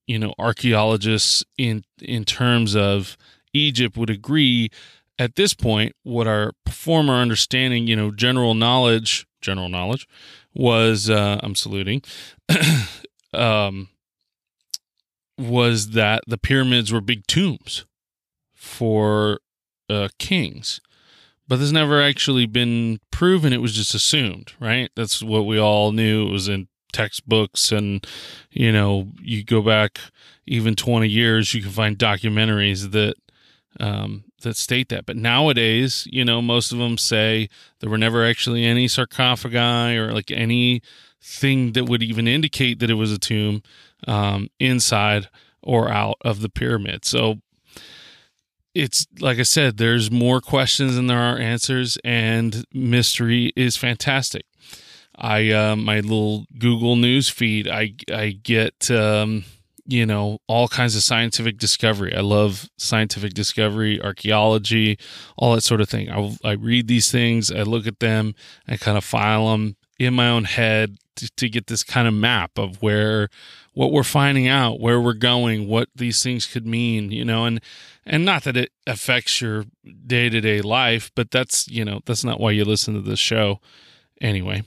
you 0.06 0.18
know 0.18 0.34
archaeologists 0.38 1.44
in 1.58 1.84
in 2.00 2.24
terms 2.24 2.74
of 2.76 3.16
Egypt 3.52 3.96
would 3.96 4.10
agree 4.10 4.70
at 5.18 5.36
this 5.36 5.54
point 5.54 5.94
what 6.02 6.26
our 6.26 6.52
former 6.68 7.14
understanding 7.14 7.86
you 7.86 7.96
know 7.96 8.10
general 8.10 8.54
knowledge 8.54 9.26
general 9.40 9.68
knowledge 9.68 10.06
was 10.54 11.10
uh, 11.10 11.40
I'm 11.42 11.54
saluting 11.54 12.02
um, 13.34 13.88
was 15.38 15.90
that 15.90 16.22
the 16.26 16.38
pyramids 16.38 16.92
were 16.92 17.00
big 17.00 17.26
tombs 17.26 17.84
for 18.54 19.40
uh, 19.90 20.08
kings. 20.18 20.80
But 21.46 21.56
this 21.56 21.72
never 21.72 22.00
actually 22.00 22.46
been 22.46 23.00
proven. 23.10 23.52
It 23.52 23.60
was 23.60 23.74
just 23.74 23.94
assumed 23.94 24.52
right? 24.58 24.90
That's 24.96 25.22
what 25.22 25.46
we 25.46 25.58
all 25.58 25.92
knew. 25.92 26.28
It 26.28 26.32
was 26.32 26.48
in 26.48 26.68
textbooks 26.94 27.72
and 27.72 28.06
you 28.50 28.72
know 28.72 29.08
you 29.20 29.44
go 29.44 29.60
back 29.60 29.98
even 30.46 30.74
20 30.74 31.08
years 31.08 31.52
you 31.52 31.60
can 31.60 31.70
find 31.70 31.98
documentaries 31.98 32.92
that 32.92 33.14
um, 33.80 34.24
that 34.42 34.56
state 34.56 34.88
that 34.88 35.04
but 35.04 35.16
nowadays 35.16 36.06
you 36.10 36.24
know 36.24 36.40
most 36.40 36.70
of 36.72 36.78
them 36.78 36.96
say 36.96 37.48
there 37.80 37.90
were 37.90 37.98
never 37.98 38.24
actually 38.24 38.64
any 38.64 38.86
sarcophagi 38.86 39.98
or 39.98 40.12
like 40.12 40.30
anything 40.30 41.72
that 41.72 41.88
would 41.88 42.02
even 42.02 42.28
indicate 42.28 42.78
that 42.78 42.90
it 42.90 42.94
was 42.94 43.12
a 43.12 43.18
tomb 43.18 43.62
um, 44.06 44.48
inside 44.60 45.28
or 45.62 45.88
out 45.88 46.16
of 46.20 46.40
the 46.40 46.48
pyramid 46.48 47.04
so 47.04 47.40
it's 48.74 49.06
like 49.20 49.38
I 49.38 49.44
said, 49.44 49.76
there's 49.76 50.10
more 50.10 50.40
questions 50.40 50.96
than 50.96 51.06
there 51.06 51.18
are 51.18 51.38
answers, 51.38 51.96
and 52.04 52.64
mystery 52.74 53.52
is 53.54 53.76
fantastic. 53.76 54.46
I 55.16 55.50
uh, 55.50 55.76
my 55.76 56.00
little 56.00 56.46
Google 56.58 56.96
News 56.96 57.28
feed, 57.28 57.68
I 57.68 57.94
I 58.12 58.30
get 58.42 58.90
um, 58.90 59.44
you 59.86 60.06
know 60.06 60.38
all 60.46 60.68
kinds 60.68 60.96
of 60.96 61.02
scientific 61.02 61.58
discovery. 61.58 62.14
I 62.14 62.20
love 62.20 62.68
scientific 62.78 63.34
discovery, 63.34 64.02
archaeology, 64.02 64.98
all 65.36 65.54
that 65.54 65.62
sort 65.62 65.80
of 65.80 65.88
thing. 65.88 66.10
I 66.10 66.36
I 66.44 66.52
read 66.52 66.88
these 66.88 67.10
things, 67.10 67.50
I 67.50 67.62
look 67.62 67.86
at 67.86 68.00
them, 68.00 68.34
I 68.66 68.76
kind 68.76 68.98
of 68.98 69.04
file 69.04 69.50
them 69.52 69.76
in 69.98 70.14
my 70.14 70.28
own 70.28 70.44
head 70.44 70.98
to, 71.16 71.30
to 71.36 71.48
get 71.48 71.68
this 71.68 71.84
kind 71.84 72.08
of 72.08 72.14
map 72.14 72.58
of 72.58 72.82
where 72.82 73.28
what 73.72 73.92
we're 73.92 74.02
finding 74.02 74.48
out, 74.48 74.80
where 74.80 75.00
we're 75.00 75.12
going, 75.14 75.68
what 75.68 75.88
these 75.94 76.22
things 76.22 76.46
could 76.46 76.66
mean, 76.66 77.10
you 77.10 77.24
know, 77.24 77.44
and 77.44 77.60
and 78.06 78.24
not 78.24 78.44
that 78.44 78.56
it 78.56 78.70
affects 78.86 79.40
your 79.40 79.64
day 80.06 80.28
to 80.28 80.40
day 80.40 80.60
life, 80.60 81.10
but 81.14 81.30
that's 81.30 81.68
you 81.68 81.84
know 81.84 82.00
that's 82.04 82.24
not 82.24 82.40
why 82.40 82.50
you 82.50 82.64
listen 82.64 82.94
to 82.94 83.00
this 83.00 83.18
show 83.18 83.60
anyway. 84.20 84.62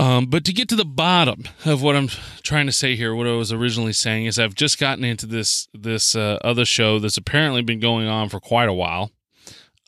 Um, 0.00 0.26
but 0.28 0.46
to 0.46 0.54
get 0.54 0.66
to 0.70 0.76
the 0.76 0.86
bottom 0.86 1.44
of 1.66 1.82
what 1.82 1.94
I'm 1.94 2.08
trying 2.42 2.64
to 2.64 2.72
say 2.72 2.96
here, 2.96 3.14
what 3.14 3.26
I 3.26 3.32
was 3.32 3.52
originally 3.52 3.92
saying 3.92 4.24
is 4.24 4.38
I've 4.38 4.54
just 4.54 4.80
gotten 4.80 5.04
into 5.04 5.26
this 5.26 5.68
this 5.74 6.16
uh, 6.16 6.38
other 6.42 6.64
show 6.64 6.98
that's 6.98 7.18
apparently 7.18 7.60
been 7.60 7.80
going 7.80 8.08
on 8.08 8.30
for 8.30 8.40
quite 8.40 8.70
a 8.70 8.72
while. 8.72 9.10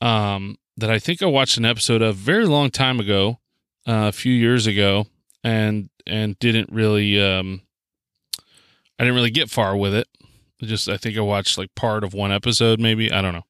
Um, 0.03 0.59
that 0.77 0.91
I 0.91 0.99
think 0.99 1.23
I 1.23 1.27
watched 1.27 1.57
an 1.57 1.65
episode 1.65 2.03
of 2.03 2.17
very 2.17 2.45
long 2.45 2.71
time 2.71 3.01
ago, 3.01 3.39
uh, 3.87 4.09
a 4.09 4.13
few 4.13 4.35
years 4.35 4.67
ago, 4.67 5.07
and 5.43 5.89
and 6.07 6.39
didn't 6.39 6.71
really 6.71 7.19
um, 7.19 7.63
I 8.99 9.05
didn't 9.05 9.15
really 9.15 9.31
get 9.31 9.49
far 9.49 9.75
with 9.75 9.95
it. 9.95 10.09
Just 10.61 10.91
I 10.91 10.99
think 10.99 11.17
I 11.17 11.23
watched 11.23 11.57
like 11.57 11.75
part 11.75 12.05
of 12.05 12.13
one 12.13 12.33
episode, 12.33 12.81
maybe 12.81 13.11
I 13.11 13.23
don't 13.23 13.33
know 13.33 13.47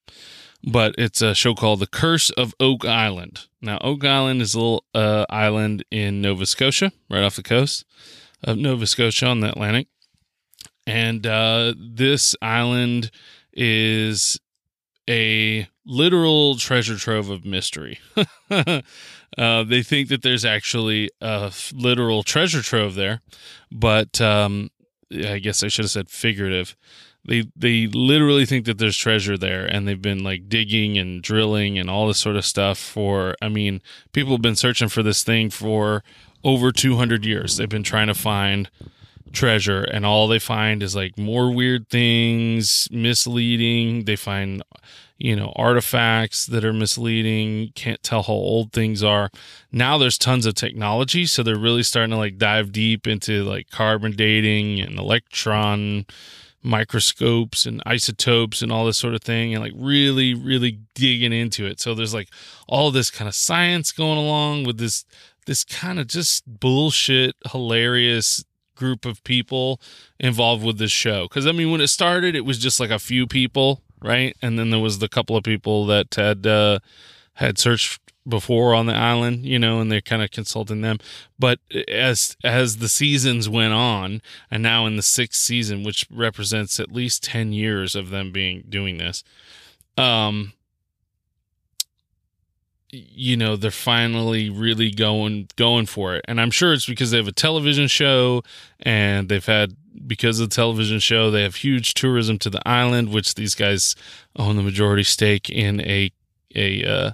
but 0.64 0.94
it's 0.98 1.20
a 1.22 1.34
show 1.34 1.54
called 1.54 1.80
The 1.80 1.86
Curse 1.86 2.30
of 2.30 2.54
Oak 2.60 2.84
Island. 2.84 3.46
Now, 3.60 3.78
Oak 3.80 4.04
Island 4.04 4.42
is 4.42 4.54
a 4.54 4.58
little 4.58 4.84
uh, 4.94 5.26
island 5.28 5.84
in 5.90 6.20
Nova 6.20 6.46
Scotia, 6.46 6.92
right 7.10 7.22
off 7.22 7.36
the 7.36 7.42
coast 7.42 7.84
of 8.42 8.58
Nova 8.58 8.86
Scotia 8.86 9.26
on 9.26 9.40
the 9.40 9.48
Atlantic. 9.48 9.88
And 10.86 11.26
uh, 11.26 11.74
this 11.78 12.34
island 12.42 13.10
is 13.52 14.38
a 15.08 15.68
literal 15.84 16.56
treasure 16.56 16.96
trove 16.96 17.28
of 17.28 17.44
mystery. 17.44 17.98
uh, 18.50 18.82
they 19.64 19.82
think 19.82 20.08
that 20.08 20.22
there's 20.22 20.44
actually 20.44 21.10
a 21.20 21.52
literal 21.72 22.22
treasure 22.22 22.62
trove 22.62 22.94
there, 22.94 23.20
but 23.70 24.20
um, 24.20 24.70
I 25.12 25.38
guess 25.38 25.62
I 25.62 25.68
should 25.68 25.84
have 25.84 25.90
said 25.90 26.08
figurative 26.08 26.76
they 27.24 27.44
they 27.54 27.86
literally 27.86 28.44
think 28.44 28.66
that 28.66 28.78
there's 28.78 28.96
treasure 28.96 29.38
there 29.38 29.64
and 29.64 29.86
they've 29.86 30.02
been 30.02 30.24
like 30.24 30.48
digging 30.48 30.98
and 30.98 31.22
drilling 31.22 31.78
and 31.78 31.88
all 31.88 32.08
this 32.08 32.18
sort 32.18 32.36
of 32.36 32.44
stuff 32.44 32.78
for 32.78 33.36
i 33.40 33.48
mean 33.48 33.80
people 34.12 34.32
have 34.32 34.42
been 34.42 34.56
searching 34.56 34.88
for 34.88 35.02
this 35.02 35.22
thing 35.22 35.48
for 35.50 36.02
over 36.44 36.72
200 36.72 37.24
years. 37.24 37.56
They've 37.56 37.68
been 37.68 37.82
trying 37.82 38.08
to 38.08 38.14
find 38.14 38.70
treasure 39.32 39.82
and 39.82 40.04
all 40.04 40.28
they 40.28 40.38
find 40.38 40.82
is 40.82 40.94
like 40.94 41.16
more 41.16 41.50
weird 41.50 41.88
things 41.88 42.88
misleading. 42.90 44.04
They 44.04 44.16
find 44.16 44.62
you 45.16 45.36
know 45.36 45.52
artifacts 45.56 46.46
that 46.46 46.64
are 46.64 46.72
misleading 46.72 47.70
can't 47.74 48.02
tell 48.02 48.24
how 48.24 48.32
old 48.32 48.72
things 48.72 49.02
are. 49.02 49.30
Now 49.70 49.96
there's 49.96 50.18
tons 50.18 50.44
of 50.44 50.54
technology 50.54 51.24
so 51.24 51.42
they're 51.42 51.56
really 51.56 51.82
starting 51.82 52.10
to 52.10 52.16
like 52.18 52.36
dive 52.36 52.72
deep 52.72 53.06
into 53.06 53.44
like 53.44 53.70
carbon 53.70 54.12
dating 54.12 54.80
and 54.80 54.98
electron 54.98 56.04
microscopes 56.62 57.66
and 57.66 57.82
isotopes 57.84 58.62
and 58.62 58.70
all 58.70 58.86
this 58.86 58.98
sort 58.98 59.14
of 59.14 59.22
thing 59.22 59.54
and 59.54 59.62
like 59.62 59.72
really 59.74 60.34
really 60.34 60.78
digging 60.94 61.32
into 61.32 61.66
it. 61.66 61.80
So 61.80 61.94
there's 61.94 62.14
like 62.14 62.28
all 62.68 62.90
this 62.90 63.10
kind 63.10 63.28
of 63.28 63.34
science 63.34 63.92
going 63.92 64.18
along 64.18 64.64
with 64.64 64.78
this 64.78 65.04
this 65.46 65.64
kind 65.64 65.98
of 65.98 66.06
just 66.06 66.44
bullshit 66.46 67.34
hilarious 67.50 68.44
group 68.76 69.04
of 69.04 69.22
people 69.24 69.80
involved 70.18 70.64
with 70.64 70.78
this 70.78 70.92
show. 70.92 71.24
Because 71.24 71.46
i 71.46 71.52
mean 71.52 71.70
when 71.70 71.80
it 71.80 71.88
started 71.88 72.34
it 72.34 72.44
was 72.44 72.58
just 72.58 72.80
like 72.80 72.90
a 72.90 72.98
few 72.98 73.26
people 73.26 73.82
right? 74.02 74.36
And 74.42 74.58
then 74.58 74.70
there 74.70 74.80
was 74.80 74.98
the 74.98 75.08
couple 75.08 75.36
of 75.36 75.44
people 75.44 75.86
that 75.86 76.14
had 76.14 76.46
uh 76.46 76.80
had 77.34 77.58
searched 77.58 78.00
before 78.26 78.74
on 78.74 78.86
the 78.86 78.94
island, 78.94 79.44
you 79.44 79.58
know, 79.58 79.80
and 79.80 79.90
they're 79.90 80.00
kind 80.00 80.22
of 80.22 80.30
consulting 80.30 80.80
them. 80.80 80.98
But 81.38 81.58
as 81.88 82.36
as 82.44 82.78
the 82.78 82.88
seasons 82.88 83.48
went 83.48 83.72
on, 83.72 84.22
and 84.50 84.62
now 84.62 84.86
in 84.86 84.96
the 84.96 85.02
sixth 85.02 85.40
season, 85.40 85.82
which 85.82 86.06
represents 86.10 86.78
at 86.78 86.92
least 86.92 87.24
ten 87.24 87.52
years 87.52 87.94
of 87.94 88.10
them 88.10 88.32
being 88.32 88.64
doing 88.68 88.98
this, 88.98 89.24
um, 89.96 90.52
you 92.92 93.36
know, 93.36 93.56
they're 93.56 93.70
finally 93.70 94.50
really 94.50 94.90
going 94.90 95.48
going 95.56 95.86
for 95.86 96.14
it. 96.14 96.24
And 96.28 96.40
I'm 96.40 96.50
sure 96.50 96.72
it's 96.72 96.86
because 96.86 97.10
they 97.10 97.16
have 97.16 97.28
a 97.28 97.32
television 97.32 97.88
show 97.88 98.42
and 98.80 99.28
they've 99.28 99.44
had 99.44 99.74
because 100.06 100.40
of 100.40 100.50
the 100.50 100.54
television 100.54 100.98
show, 100.98 101.30
they 101.30 101.42
have 101.42 101.56
huge 101.56 101.94
tourism 101.94 102.38
to 102.40 102.50
the 102.50 102.66
island, 102.68 103.10
which 103.10 103.34
these 103.34 103.54
guys 103.54 103.96
own 104.36 104.56
the 104.56 104.62
majority 104.62 105.02
stake 105.02 105.48
in 105.50 105.80
a 105.80 106.12
a 106.54 106.84
uh, 106.84 107.10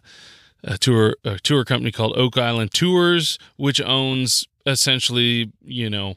a 0.65 0.79
tour 0.79 1.15
a 1.25 1.39
tour 1.39 1.65
company 1.65 1.93
called 1.93 2.17
Oak 2.17 2.37
Island 2.37 2.73
Tours, 2.73 3.39
which 3.57 3.81
owns 3.81 4.47
essentially 4.67 5.53
you 5.63 5.89
know 5.91 6.17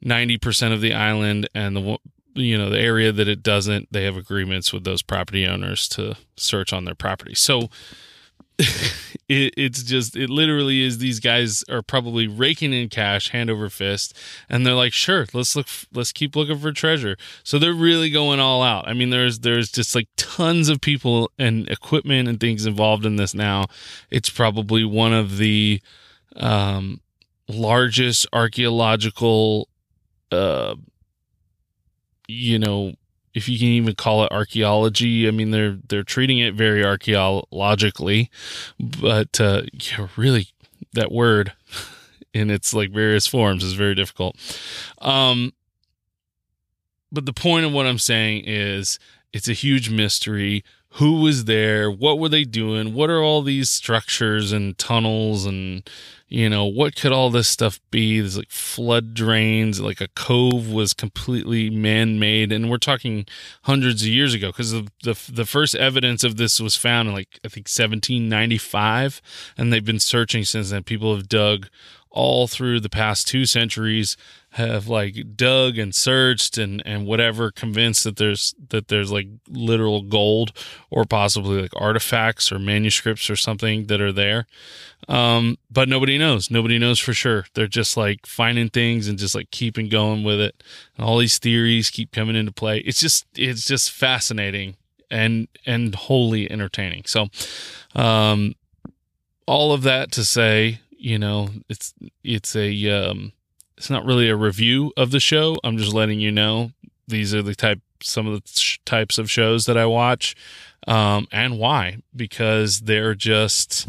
ninety 0.00 0.38
percent 0.38 0.74
of 0.74 0.80
the 0.80 0.94
island 0.94 1.48
and 1.54 1.76
the 1.76 1.98
you 2.34 2.56
know 2.56 2.70
the 2.70 2.78
area 2.78 3.12
that 3.12 3.28
it 3.28 3.42
doesn't. 3.42 3.88
They 3.92 4.04
have 4.04 4.16
agreements 4.16 4.72
with 4.72 4.84
those 4.84 5.02
property 5.02 5.46
owners 5.46 5.88
to 5.90 6.16
search 6.36 6.72
on 6.72 6.84
their 6.84 6.94
property. 6.94 7.34
So 7.34 7.70
it, 9.28 9.54
it's 9.56 9.82
just 9.82 10.16
it 10.16 10.28
literally 10.28 10.82
is 10.82 10.98
these 10.98 11.20
guys 11.20 11.64
are 11.70 11.82
probably 11.82 12.26
raking 12.26 12.72
in 12.72 12.88
cash 12.88 13.30
hand 13.30 13.48
over 13.48 13.70
fist 13.70 14.16
and 14.48 14.66
they're 14.66 14.74
like 14.74 14.92
sure 14.92 15.26
let's 15.32 15.56
look 15.56 15.66
let's 15.94 16.12
keep 16.12 16.36
looking 16.36 16.58
for 16.58 16.72
treasure. 16.72 17.16
So 17.42 17.58
they're 17.58 17.72
really 17.72 18.10
going 18.10 18.40
all 18.40 18.62
out. 18.62 18.86
I 18.86 18.92
mean 18.92 19.10
there's 19.10 19.40
there's 19.40 19.70
just 19.70 19.94
like 19.94 20.08
tons 20.16 20.68
of 20.68 20.80
people 20.80 21.30
and 21.38 21.68
equipment 21.70 22.28
and 22.28 22.38
things 22.38 22.66
involved 22.66 23.06
in 23.06 23.16
this 23.16 23.34
now. 23.34 23.66
It's 24.10 24.30
probably 24.30 24.84
one 24.84 25.12
of 25.12 25.38
the 25.38 25.80
um, 26.36 27.00
largest 27.48 28.26
archaeological 28.32 29.68
uh 30.30 30.74
you 32.28 32.58
know 32.58 32.92
if 33.34 33.48
you 33.48 33.58
can 33.58 33.68
even 33.68 33.94
call 33.94 34.24
it 34.24 34.32
archaeology. 34.32 35.28
I 35.28 35.30
mean, 35.30 35.50
they're 35.50 35.78
they're 35.88 36.02
treating 36.02 36.38
it 36.38 36.54
very 36.54 36.84
archaeologically, 36.84 38.30
but 38.78 39.40
uh, 39.40 39.62
yeah, 39.72 40.08
really, 40.16 40.48
that 40.92 41.12
word 41.12 41.52
in 42.34 42.50
its 42.50 42.74
like 42.74 42.90
various 42.90 43.26
forms 43.26 43.64
is 43.64 43.74
very 43.74 43.94
difficult. 43.94 44.36
Um, 45.00 45.52
but 47.12 47.26
the 47.26 47.32
point 47.32 47.66
of 47.66 47.72
what 47.72 47.86
I'm 47.86 47.98
saying 47.98 48.44
is, 48.46 48.98
it's 49.32 49.48
a 49.48 49.52
huge 49.52 49.90
mystery. 49.90 50.64
Who 50.94 51.20
was 51.20 51.44
there? 51.44 51.90
What 51.90 52.18
were 52.18 52.28
they 52.28 52.44
doing? 52.44 52.94
What 52.94 53.10
are 53.10 53.22
all 53.22 53.42
these 53.42 53.70
structures 53.70 54.52
and 54.52 54.76
tunnels 54.76 55.46
and 55.46 55.88
you 56.30 56.48
know 56.48 56.64
what 56.64 56.94
could 56.94 57.12
all 57.12 57.28
this 57.28 57.48
stuff 57.48 57.80
be 57.90 58.20
there's 58.20 58.38
like 58.38 58.50
flood 58.50 59.12
drains 59.12 59.80
like 59.80 60.00
a 60.00 60.08
cove 60.08 60.70
was 60.70 60.94
completely 60.94 61.68
man-made 61.68 62.52
and 62.52 62.70
we're 62.70 62.78
talking 62.78 63.26
hundreds 63.64 64.02
of 64.02 64.08
years 64.08 64.32
ago 64.32 64.46
because 64.46 64.70
the, 64.70 64.88
the 65.02 65.20
the 65.30 65.44
first 65.44 65.74
evidence 65.74 66.22
of 66.22 66.36
this 66.36 66.60
was 66.60 66.76
found 66.76 67.08
in 67.08 67.14
like 67.14 67.40
i 67.44 67.48
think 67.48 67.66
1795 67.66 69.20
and 69.58 69.72
they've 69.72 69.84
been 69.84 69.98
searching 69.98 70.44
since 70.44 70.70
then 70.70 70.84
people 70.84 71.14
have 71.14 71.28
dug 71.28 71.68
all 72.10 72.46
through 72.46 72.80
the 72.80 72.88
past 72.88 73.26
two 73.26 73.44
centuries 73.44 74.16
have 74.54 74.88
like 74.88 75.36
dug 75.36 75.78
and 75.78 75.94
searched 75.94 76.58
and 76.58 76.82
and 76.84 77.06
whatever 77.06 77.52
convinced 77.52 78.02
that 78.04 78.16
there's 78.16 78.54
that 78.70 78.88
there's 78.88 79.12
like 79.12 79.28
literal 79.48 80.02
gold 80.02 80.52
or 80.90 81.04
possibly 81.04 81.62
like 81.62 81.72
artifacts 81.76 82.50
or 82.50 82.58
manuscripts 82.58 83.30
or 83.30 83.36
something 83.36 83.86
that 83.86 84.00
are 84.00 84.12
there. 84.12 84.46
Um 85.08 85.56
but 85.70 85.88
nobody 85.88 86.18
knows. 86.18 86.50
Nobody 86.50 86.78
knows 86.78 86.98
for 86.98 87.14
sure. 87.14 87.46
They're 87.54 87.68
just 87.68 87.96
like 87.96 88.26
finding 88.26 88.70
things 88.70 89.06
and 89.06 89.18
just 89.18 89.34
like 89.34 89.50
keeping 89.50 89.88
going 89.88 90.24
with 90.24 90.40
it. 90.40 90.62
And 90.96 91.06
all 91.06 91.18
these 91.18 91.38
theories 91.38 91.90
keep 91.90 92.10
coming 92.10 92.34
into 92.34 92.52
play. 92.52 92.78
It's 92.78 93.00
just 93.00 93.26
it's 93.36 93.64
just 93.64 93.90
fascinating 93.92 94.76
and 95.10 95.46
and 95.64 95.94
wholly 95.94 96.50
entertaining. 96.50 97.04
So 97.06 97.28
um 97.94 98.56
all 99.46 99.72
of 99.72 99.82
that 99.82 100.10
to 100.12 100.24
say 100.24 100.80
you 101.00 101.18
know, 101.18 101.48
it's 101.68 101.94
it's 102.22 102.54
a 102.54 102.88
um, 102.90 103.32
it's 103.80 103.88
not 103.88 104.04
really 104.04 104.28
a 104.28 104.36
review 104.36 104.92
of 104.94 105.10
the 105.10 105.20
show. 105.20 105.56
I'm 105.64 105.78
just 105.78 105.94
letting 105.94 106.20
you 106.20 106.30
know 106.30 106.72
these 107.08 107.34
are 107.34 107.40
the 107.40 107.54
type 107.54 107.80
some 108.02 108.26
of 108.26 108.34
the 108.34 108.60
sh- 108.60 108.78
types 108.84 109.16
of 109.16 109.30
shows 109.30 109.64
that 109.64 109.78
I 109.78 109.86
watch, 109.86 110.36
um, 110.86 111.26
and 111.32 111.58
why 111.58 111.96
because 112.14 112.82
they're 112.82 113.14
just 113.14 113.88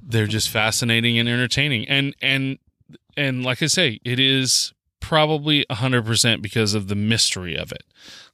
they're 0.00 0.28
just 0.28 0.48
fascinating 0.48 1.18
and 1.18 1.28
entertaining, 1.28 1.88
and 1.88 2.14
and 2.22 2.60
and 3.16 3.44
like 3.44 3.64
I 3.64 3.66
say, 3.66 3.98
it 4.04 4.20
is 4.20 4.72
probably 5.00 5.66
100% 5.70 6.40
because 6.40 6.74
of 6.74 6.86
the 6.86 6.94
mystery 6.94 7.56
of 7.56 7.72
it. 7.72 7.82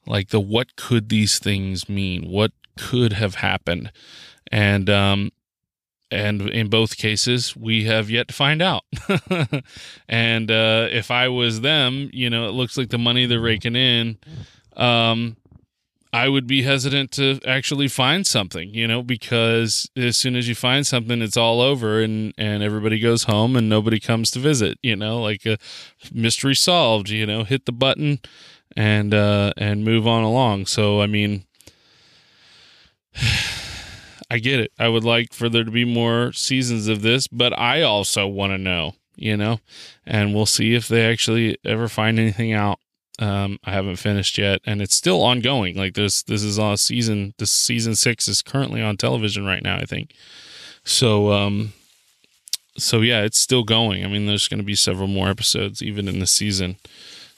Like 0.07 0.29
the 0.29 0.40
what 0.40 0.77
could 0.77 1.09
these 1.09 1.38
things 1.38 1.88
mean? 1.88 2.31
What 2.31 2.53
could 2.77 3.14
have 3.14 3.37
happened? 3.37 3.92
And 4.53 4.90
um 4.90 5.33
and 6.11 6.42
in 6.42 6.68
both 6.68 6.96
cases 6.96 7.57
we 7.57 7.85
have 7.85 8.11
yet 8.11 8.29
to 8.29 8.35
find 8.35 8.62
out. 8.62 8.85
And 10.09 10.51
uh, 10.51 10.88
if 10.90 11.11
i 11.11 11.29
was 11.29 11.61
them 11.61 12.11
you 12.12 12.29
know 12.29 12.49
it 12.49 12.53
looks 12.53 12.77
like 12.77 12.90
the 12.90 12.99
money 12.99 13.27
they're 13.27 13.40
raking 13.40 13.77
in 13.77 14.18
um, 14.77 15.37
i 16.12 16.29
would 16.29 16.46
be 16.46 16.62
hesitant 16.62 17.12
to 17.12 17.38
actually 17.46 17.87
find 17.88 18.27
something 18.27 18.75
you 18.75 18.87
know 18.88 19.03
because 19.03 19.88
as 19.96 20.16
soon 20.16 20.35
as 20.37 20.49
you 20.49 20.55
find 20.55 20.87
something 20.87 21.23
it's 21.23 21.37
all 21.37 21.61
over 21.61 22.01
and 22.01 22.35
and 22.37 22.62
everybody 22.62 22.99
goes 22.99 23.25
home 23.25 23.55
and 23.57 23.68
nobody 23.68 24.01
comes 24.01 24.31
to 24.33 24.38
visit 24.40 24.79
you 24.83 24.96
know 24.96 25.20
like 25.23 25.46
a 25.46 25.57
mystery 26.12 26.55
solved 26.55 27.09
you 27.09 27.25
know 27.27 27.44
hit 27.44 27.66
the 27.66 27.73
button 27.73 28.18
and 28.77 29.14
uh 29.14 29.53
and 29.57 29.85
move 29.85 30.07
on 30.07 30.23
along. 30.25 30.66
So 30.66 31.01
i 31.01 31.07
mean 31.07 31.44
I 34.30 34.38
get 34.38 34.61
it. 34.61 34.72
I 34.78 34.88
would 34.88 35.04
like 35.04 35.33
for 35.33 35.48
there 35.48 35.64
to 35.64 35.70
be 35.70 35.85
more 35.85 36.33
seasons 36.33 36.88
of 36.88 37.02
this, 37.02 37.28
but 37.28 37.56
I 37.59 37.83
also 37.83 38.26
want 38.26 38.52
to 38.52 38.59
know, 38.59 38.94
you 39.16 39.37
know, 39.37 39.61
and 40.06 40.35
we'll 40.35 40.46
see 40.46 40.74
if 40.74 40.88
they 40.88 41.11
actually 41.11 41.59
ever 41.64 41.88
find 41.88 42.18
anything 42.18 42.52
out. 42.52 42.78
Um, 43.18 43.59
I 43.64 43.72
haven't 43.72 43.96
finished 43.96 44.38
yet, 44.38 44.62
and 44.64 44.80
it's 44.80 44.96
still 44.96 45.22
ongoing. 45.22 45.76
Like 45.76 45.94
this, 45.94 46.22
this 46.22 46.42
is 46.42 46.59
on 46.59 46.78
season. 46.78 47.35
This 47.38 47.52
season 47.52 47.94
six 47.94 48.26
is 48.28 48.40
currently 48.40 48.80
on 48.80 48.96
television 48.96 49.44
right 49.44 49.62
now. 49.62 49.76
I 49.76 49.85
think. 49.85 50.14
So, 50.85 51.30
um, 51.30 51.74
so 52.78 53.02
yeah, 53.02 53.22
it's 53.22 53.38
still 53.38 53.62
going. 53.62 54.04
I 54.04 54.09
mean, 54.09 54.24
there's 54.24 54.48
going 54.48 54.61
to 54.61 54.64
be 54.64 54.74
several 54.74 55.06
more 55.06 55.28
episodes 55.28 55.83
even 55.83 56.09
in 56.09 56.18
the 56.18 56.26
season, 56.26 56.76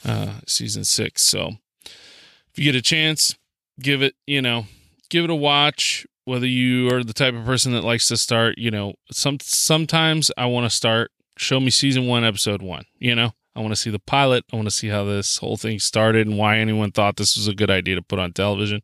uh, 0.05 0.39
season 0.47 0.85
six. 0.85 1.23
So, 1.23 1.57
if 1.85 2.57
you 2.57 2.63
get 2.63 2.75
a 2.75 2.81
chance, 2.81 3.35
give 3.81 4.01
it. 4.01 4.15
You 4.25 4.41
know, 4.41 4.67
give 5.09 5.25
it 5.25 5.29
a 5.29 5.35
watch 5.35 6.07
whether 6.25 6.47
you 6.47 6.89
are 6.93 7.03
the 7.03 7.13
type 7.13 7.33
of 7.33 7.45
person 7.45 7.73
that 7.73 7.83
likes 7.83 8.07
to 8.07 8.17
start, 8.17 8.57
you 8.57 8.71
know, 8.71 8.93
some 9.11 9.37
sometimes 9.41 10.31
I 10.37 10.45
want 10.45 10.69
to 10.69 10.75
start 10.75 11.11
show 11.37 11.59
me 11.59 11.69
season 11.69 12.07
1 12.07 12.23
episode 12.23 12.61
1, 12.61 12.85
you 12.99 13.15
know? 13.15 13.33
I 13.55 13.59
want 13.59 13.71
to 13.71 13.75
see 13.79 13.89
the 13.89 13.99
pilot. 13.99 14.45
I 14.51 14.55
want 14.55 14.67
to 14.67 14.73
see 14.73 14.87
how 14.87 15.03
this 15.03 15.37
whole 15.37 15.57
thing 15.57 15.79
started 15.79 16.27
and 16.27 16.37
why 16.37 16.57
anyone 16.57 16.91
thought 16.91 17.17
this 17.17 17.37
was 17.37 17.47
a 17.47 17.53
good 17.53 17.69
idea 17.69 17.95
to 17.95 18.01
put 18.01 18.19
on 18.19 18.33
television. 18.33 18.81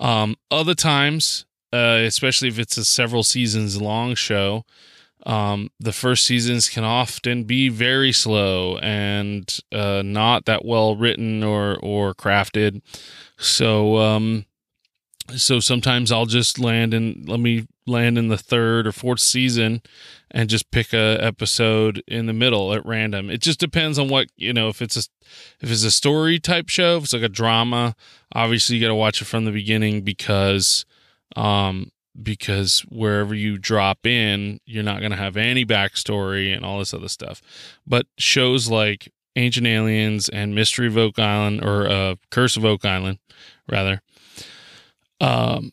Um, 0.00 0.36
other 0.50 0.74
times, 0.74 1.44
uh, 1.72 2.00
especially 2.02 2.48
if 2.48 2.58
it's 2.58 2.76
a 2.76 2.84
several 2.84 3.22
seasons 3.22 3.80
long 3.80 4.14
show, 4.14 4.64
um, 5.26 5.70
the 5.80 5.92
first 5.92 6.24
seasons 6.24 6.68
can 6.68 6.84
often 6.84 7.44
be 7.44 7.68
very 7.68 8.12
slow 8.12 8.78
and 8.78 9.58
uh, 9.72 10.02
not 10.04 10.44
that 10.46 10.64
well 10.64 10.96
written 10.96 11.42
or 11.42 11.78
or 11.82 12.14
crafted. 12.14 12.82
So 13.38 13.98
um, 13.98 14.46
so 15.32 15.58
sometimes 15.60 16.12
I'll 16.12 16.26
just 16.26 16.58
land 16.58 16.92
in 16.92 17.24
let 17.26 17.40
me 17.40 17.66
land 17.86 18.18
in 18.18 18.28
the 18.28 18.38
third 18.38 18.86
or 18.86 18.92
fourth 18.92 19.20
season 19.20 19.82
and 20.30 20.48
just 20.48 20.70
pick 20.70 20.92
a 20.92 21.18
episode 21.20 22.02
in 22.06 22.26
the 22.26 22.32
middle 22.32 22.72
at 22.72 22.84
random. 22.84 23.30
It 23.30 23.40
just 23.40 23.60
depends 23.60 23.98
on 23.98 24.08
what, 24.08 24.28
you 24.36 24.52
know, 24.52 24.68
if 24.68 24.82
it's 24.82 24.96
a 24.96 25.02
if 25.60 25.70
it's 25.70 25.84
a 25.84 25.90
story 25.90 26.38
type 26.38 26.68
show, 26.68 26.98
if 26.98 27.04
it's 27.04 27.12
like 27.12 27.22
a 27.22 27.28
drama, 27.28 27.94
obviously 28.34 28.76
you 28.76 28.82
got 28.82 28.88
to 28.88 28.94
watch 28.94 29.22
it 29.22 29.26
from 29.26 29.44
the 29.44 29.52
beginning 29.52 30.02
because 30.02 30.84
um 31.36 31.90
because 32.22 32.80
wherever 32.90 33.34
you 33.34 33.58
drop 33.58 34.06
in, 34.06 34.60
you're 34.66 34.84
not 34.84 35.00
to 35.10 35.16
have 35.16 35.36
any 35.36 35.64
backstory 35.64 36.54
and 36.54 36.64
all 36.64 36.78
this 36.78 36.94
other 36.94 37.08
stuff. 37.08 37.42
But 37.86 38.06
shows 38.18 38.70
like 38.70 39.12
Ancient 39.36 39.66
Aliens 39.66 40.28
and 40.28 40.54
Mystery 40.54 40.86
of 40.86 40.96
Oak 40.96 41.18
Island 41.18 41.64
or 41.64 41.88
uh 41.88 42.14
Curse 42.30 42.56
of 42.56 42.64
Oak 42.64 42.84
Island 42.84 43.18
rather 43.68 44.02
um, 45.20 45.72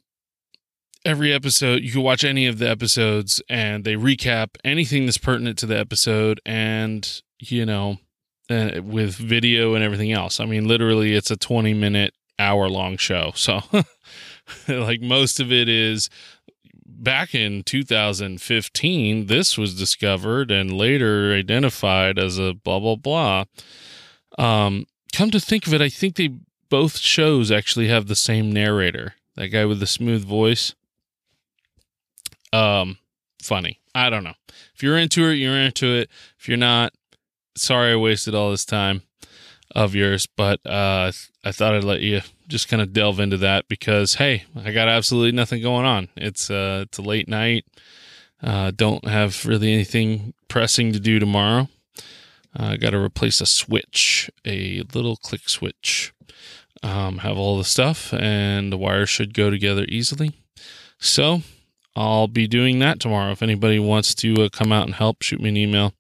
every 1.06 1.34
episode, 1.34 1.82
you 1.82 1.92
can 1.92 2.02
watch 2.02 2.24
any 2.24 2.48
of 2.48 2.60
the 2.60 2.70
episodes 2.70 3.42
and 3.50 3.84
they 3.84 3.96
recap 3.96 4.56
anything 4.64 5.06
that's 5.06 5.18
pertinent 5.18 5.58
to 5.60 5.66
the 5.66 5.78
episode 5.78 6.40
and, 6.46 7.22
you 7.40 7.66
know, 7.66 7.98
uh, 8.50 8.82
with 8.84 9.16
video 9.16 9.76
and 9.76 9.84
everything 9.84 10.12
else. 10.12 10.40
I 10.40 10.46
mean, 10.46 10.68
literally, 10.68 11.14
it's 11.14 11.32
a 11.32 11.38
20 11.38 11.74
minute, 11.74 12.14
hour 12.40 12.70
long 12.70 12.98
show. 12.98 13.34
So, 14.68 14.84
like, 14.84 15.02
most 15.02 15.40
of 15.40 15.52
it 15.52 15.70
is 15.70 16.10
back 16.86 17.34
in 17.34 17.64
2015, 17.64 19.28
this 19.28 19.58
was 19.58 19.78
discovered 19.78 20.52
and 20.52 20.78
later 20.78 21.34
identified 21.34 22.20
as 22.20 22.38
a 22.38 22.54
blah, 22.54 22.80
blah, 22.80 22.96
blah. 22.96 23.46
Um, 24.38 24.88
come 25.14 25.32
to 25.32 25.40
think 25.40 25.68
of 25.68 25.74
it, 25.74 25.82
I 25.82 25.88
think 25.88 26.16
they 26.16 26.32
both 26.70 26.98
shows 26.98 27.50
actually 27.50 27.88
have 27.88 28.08
the 28.08 28.16
same 28.16 28.52
narrator 28.52 29.14
that 29.36 29.48
guy 29.48 29.66
with 29.66 29.80
the 29.80 29.88
smooth 29.88 30.24
voice. 30.24 30.74
Um, 32.54 32.98
funny. 33.42 33.80
I 33.94 34.10
don't 34.10 34.24
know. 34.24 34.34
If 34.76 34.84
you're 34.84 34.98
into 34.98 35.30
it, 35.30 35.36
you're 35.36 35.58
into 35.58 35.88
it. 35.88 36.10
If 36.40 36.48
you're 36.48 36.58
not, 36.58 36.94
sorry 37.56 37.94
I 37.94 37.96
wasted 37.96 38.36
all 38.36 38.52
this 38.52 38.66
time 38.66 39.04
of 39.76 39.96
yours, 39.96 40.28
but 40.28 40.66
uh, 40.66 41.12
I 41.44 41.52
thought 41.52 41.76
I'd 41.76 41.84
let 41.84 42.02
you 42.02 42.22
just 42.48 42.68
kind 42.68 42.82
of 42.82 42.94
delve 42.94 43.20
into 43.20 43.38
that 43.38 43.68
because 43.68 44.16
hey, 44.16 44.44
I 44.56 44.72
got 44.72 44.90
absolutely 44.90 45.32
nothing 45.32 45.62
going 45.62 45.86
on. 45.86 46.10
It's 46.16 46.50
uh, 46.50 46.86
it's 46.88 46.98
a 46.98 47.02
late 47.02 47.28
night. 47.28 47.66
Uh, 48.44 48.72
don't 48.76 49.06
have 49.08 49.46
really 49.46 49.72
anything 49.74 50.34
pressing 50.48 50.92
to 50.94 51.00
do 51.00 51.20
tomorrow. 51.20 51.70
I 52.54 52.74
uh, 52.74 52.78
got 52.78 52.90
to 52.90 52.98
replace 52.98 53.40
a 53.40 53.46
switch, 53.46 54.30
a 54.46 54.84
little 54.94 55.16
click 55.16 55.48
switch 55.48 56.12
um, 56.84 57.20
have 57.20 57.38
all 57.38 57.58
the 57.58 57.64
stuff, 57.64 58.14
and 58.14 58.72
the 58.72 58.78
wires 58.78 59.10
should 59.10 59.34
go 59.34 59.50
together 59.50 59.86
easily. 59.88 60.34
So 61.00 61.42
I'll 61.96 62.28
be 62.28 62.48
doing 62.48 62.80
that 62.80 63.00
tomorrow. 63.00 63.32
If 63.32 63.44
anybody 63.44 63.80
wants 63.80 64.16
to 64.16 64.44
uh, 64.44 64.50
come 64.50 64.72
out 64.72 64.86
and 64.86 64.96
help, 64.96 65.22
shoot 65.22 65.42
me 65.42 65.50
an 65.50 65.58
email. 65.58 65.94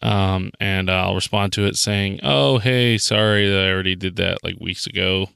Um, 0.00 0.52
and 0.60 0.90
I'll 0.90 1.14
respond 1.14 1.52
to 1.54 1.66
it 1.66 1.76
saying, 1.76 2.20
"Oh, 2.22 2.58
hey, 2.58 2.98
sorry 2.98 3.48
that 3.48 3.58
I 3.58 3.70
already 3.70 3.96
did 3.96 4.16
that 4.16 4.44
like 4.44 4.56
weeks 4.60 4.86
ago." 4.86 5.28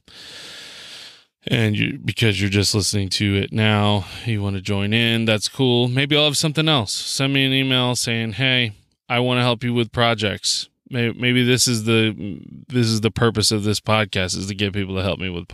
And 1.45 1.77
you, 1.77 1.99
because 2.03 2.39
you're 2.39 2.49
just 2.49 2.73
listening 2.73 3.09
to 3.09 3.35
it 3.35 3.51
now, 3.51 4.05
you 4.25 4.41
want 4.41 4.55
to 4.55 4.61
join 4.61 4.93
in. 4.93 5.25
That's 5.25 5.49
cool. 5.49 5.89
Maybe 5.89 6.15
I'll 6.15 6.25
have 6.25 6.37
something 6.37 6.69
else. 6.69 6.93
Send 6.93 7.33
me 7.33 7.45
an 7.45 7.51
email 7.51 7.95
saying, 7.95 8.33
"Hey, 8.33 8.73
I 9.09 9.19
want 9.19 9.39
to 9.39 9.41
help 9.41 9.63
you 9.63 9.73
with 9.73 9.91
projects 9.91 10.69
maybe, 10.93 11.19
maybe 11.19 11.43
this 11.43 11.67
is 11.67 11.83
the 11.83 12.39
this 12.69 12.87
is 12.87 13.01
the 13.01 13.11
purpose 13.11 13.51
of 13.51 13.63
this 13.63 13.79
podcast 13.79 14.37
is 14.37 14.47
to 14.47 14.55
get 14.55 14.73
people 14.73 14.95
to 14.95 15.03
help 15.03 15.19
me 15.19 15.29
with 15.29 15.47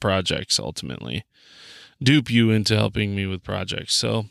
projects 0.00 0.58
ultimately. 0.58 1.24
Dupe 2.02 2.30
you 2.30 2.50
into 2.50 2.76
helping 2.76 3.14
me 3.14 3.26
with 3.26 3.42
projects. 3.42 3.94
So 3.94 4.26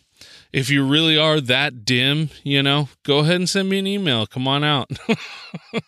if 0.51 0.69
you 0.69 0.85
really 0.85 1.17
are 1.17 1.39
that 1.41 1.85
dim 1.85 2.29
you 2.43 2.63
know 2.63 2.89
go 3.03 3.19
ahead 3.19 3.35
and 3.35 3.49
send 3.49 3.69
me 3.69 3.79
an 3.79 3.87
email. 3.87 4.25
Come 4.25 4.47
on 4.47 4.63
out. 4.63 4.89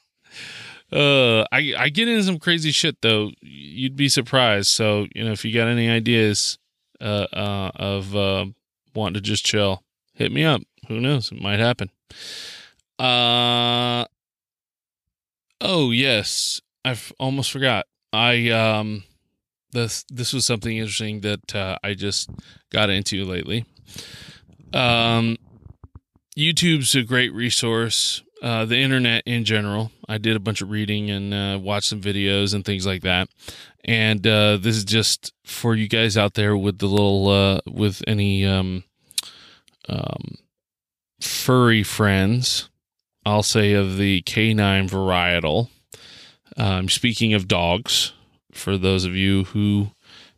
Uh 0.90 1.44
i 1.52 1.74
i 1.78 1.90
get 1.90 2.08
into 2.08 2.24
some 2.24 2.40
crazy 2.40 2.72
shit 2.72 3.02
though. 3.02 3.32
You'd 3.42 3.98
be 3.98 4.08
surprised. 4.08 4.70
So 4.70 5.08
you 5.14 5.22
know 5.26 5.34
if 5.34 5.44
you 5.44 5.54
got 5.54 5.68
any 5.68 5.90
ideas 5.90 6.58
uh 7.02 7.28
uh 7.34 7.72
of 7.76 8.16
uh 8.16 8.46
wanting 8.96 9.16
to 9.16 9.20
just 9.20 9.46
chill 9.46 9.84
hit 10.14 10.32
me 10.32 10.46
up. 10.46 10.62
Who 10.88 11.02
knows? 11.02 11.30
It 11.30 11.42
might 11.42 11.60
happen. 11.60 11.92
Uh 12.98 14.06
Oh 15.60 15.92
yes, 15.92 16.62
I've 16.86 17.12
almost 17.20 17.52
forgot. 17.52 17.86
I 18.14 18.50
um, 18.50 19.04
this 19.72 20.06
this 20.10 20.34
was 20.34 20.46
something 20.46 20.78
interesting 20.78 21.22
that 21.22 21.56
uh, 21.56 21.78
I 21.84 21.94
just 21.94 22.30
got 22.72 22.90
into 22.90 23.26
lately. 23.26 23.66
Um, 24.74 25.38
YouTube's 26.38 26.96
a 26.96 27.04
great 27.04 27.34
resource. 27.34 28.24
Uh, 28.42 28.66
the 28.66 28.78
internet 28.78 29.24
in 29.26 29.44
general. 29.44 29.92
I 30.08 30.20
did 30.20 30.36
a 30.36 30.40
bunch 30.40 30.62
of 30.62 30.70
reading 30.70 31.10
and 31.10 31.34
uh, 31.34 31.60
watched 31.60 31.88
some 31.88 32.02
videos 32.02 32.54
and 32.54 32.64
things 32.64 32.86
like 32.86 33.02
that. 33.02 33.30
And 33.84 34.26
uh, 34.28 34.58
this 34.58 34.76
is 34.76 34.86
just 34.86 35.34
for 35.44 35.74
you 35.74 35.88
guys 35.88 36.18
out 36.18 36.36
there 36.36 36.56
with 36.56 36.78
the 36.78 36.86
little 36.86 37.30
uh, 37.30 37.62
with 37.66 38.04
any 38.06 38.46
um, 38.46 38.84
um, 39.90 40.36
furry 41.20 41.82
friends 41.82 42.70
I'll 43.28 43.44
say, 43.44 43.74
of 43.74 43.98
the 43.98 44.22
canine 44.22 44.88
varietal. 44.88 45.68
Um, 46.56 46.88
speaking 46.88 47.34
of 47.34 47.48
dogs, 47.48 48.14
for 48.54 48.78
those 48.78 49.04
of 49.04 49.16
you 49.16 49.44
who 49.44 49.92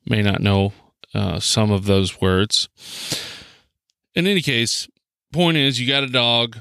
may 0.08 0.24
not 0.24 0.42
know 0.42 0.74
uh, 1.14 1.40
some 1.40 1.70
of 1.70 1.86
those 1.86 2.20
words. 2.20 2.68
In 4.16 4.26
any 4.26 4.42
case, 4.42 4.88
point 5.32 5.58
is, 5.58 5.80
you 5.80 5.88
got 5.88 6.04
a 6.04 6.08
dog. 6.08 6.58